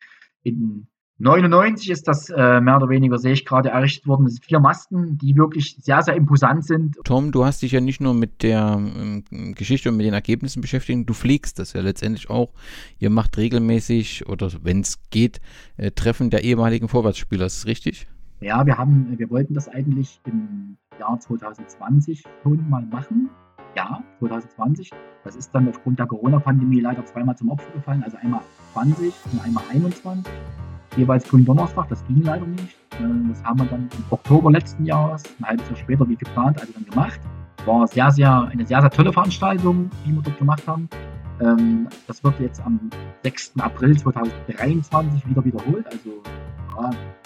[0.45, 0.87] in
[1.19, 4.25] 99 ist das äh, mehr oder weniger, sehe ich gerade, errichtet worden.
[4.25, 6.97] Das sind vier Masten, die wirklich sehr, sehr imposant sind.
[7.05, 9.25] Tom, du hast dich ja nicht nur mit der ähm,
[9.55, 12.53] Geschichte und mit den Ergebnissen beschäftigt, du pflegst das ja letztendlich auch.
[12.99, 15.41] Ihr macht regelmäßig oder wenn es geht,
[15.79, 18.07] äh, Treffen der ehemaligen Vorwärtsspieler, ist das richtig?
[18.41, 23.31] Ja, wir haben, wir wollten das eigentlich im Jahr 2020 schon mal machen.
[23.75, 24.91] Ja, 2020.
[25.25, 28.43] Das ist dann aufgrund der Corona-Pandemie leider zweimal zum Opfer gefallen, also einmal
[28.75, 30.23] 20 und einmal 21
[30.97, 31.89] jeweils Gründonnerstag.
[31.89, 32.77] Das ging leider nicht.
[32.93, 36.61] Äh, das haben wir dann im Oktober letzten Jahres, ein halbes Jahr später wie geplant,
[36.61, 37.21] also dann gemacht.
[37.65, 40.89] War sehr, sehr, eine sehr, sehr tolle Veranstaltung, die wir dort gemacht haben.
[41.41, 42.79] Ähm, das wird jetzt am
[43.23, 43.55] 6.
[43.59, 46.23] April 2023 wieder wiederholt, also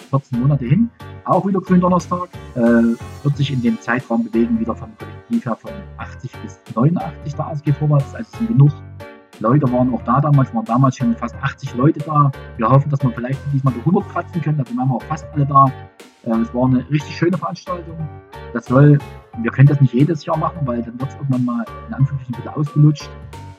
[0.09, 0.89] 14 Monate hin.
[1.25, 2.29] Auch wieder Gründonnerstag.
[2.55, 2.59] Äh,
[3.23, 7.47] wird sich in dem Zeitraum bewegen, wieder vom Kollektiv her von 80 bis 89 der
[7.47, 8.15] ASG vorwärts.
[8.15, 8.71] Also sind genug
[9.39, 12.31] Leute waren auch da damals, waren damals schon fast 80 Leute da.
[12.57, 15.25] Wir hoffen, dass wir vielleicht diesmal die 100 kratzen können, dafür waren wir auch fast
[15.33, 15.71] alle da.
[16.25, 17.97] Ähm, es war eine richtig schöne Veranstaltung.
[18.53, 18.99] Das soll,
[19.37, 22.35] wir können das nicht jedes Jahr machen, weil dann wird es irgendwann mal in Anführungsstrichen
[22.35, 23.09] bitte ausgelutscht.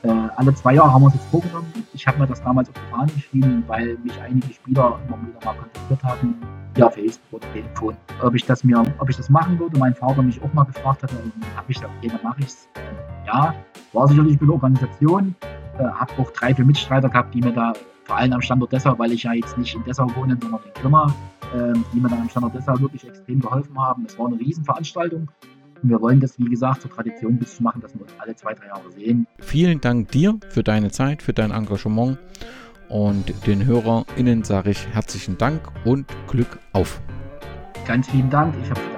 [0.03, 1.71] Äh, alle zwei Jahre haben wir uns jetzt vorgenommen.
[1.93, 5.45] Ich habe mir das damals auf die Fahne geschrieben, weil mich einige Spieler immer wieder
[5.45, 6.35] mal kontaktiert hatten,
[6.75, 9.77] via Facebook oder Telefon, ob ich das mir, ob ich das machen würde.
[9.77, 12.67] Mein Vater mich auch mal gefragt hat, habe ich gesagt, okay, dann mache ich es.
[13.25, 13.55] Ja,
[13.93, 15.35] war sicherlich eine Organisation,
[15.77, 17.73] äh, habe auch drei, vier Mitstreiter gehabt, die mir da
[18.03, 20.81] vor allem am Standort Dessau, weil ich ja jetzt nicht in Dessau wohne, sondern in
[20.81, 21.13] Grimma,
[21.53, 24.05] äh, die mir dann am Standort Dessau wirklich extrem geholfen haben.
[24.05, 25.29] Es war eine Riesenveranstaltung.
[25.81, 28.53] Und wir wollen das, wie gesagt, zur Tradition bis machen, dass wir uns alle zwei,
[28.53, 29.27] drei Jahre sehen.
[29.39, 32.17] Vielen Dank dir für deine Zeit, für dein Engagement.
[32.89, 37.01] Und den HörerInnen sage ich herzlichen Dank und Glück auf.
[37.85, 38.53] Ganz vielen Dank.
[38.63, 38.92] Ich habe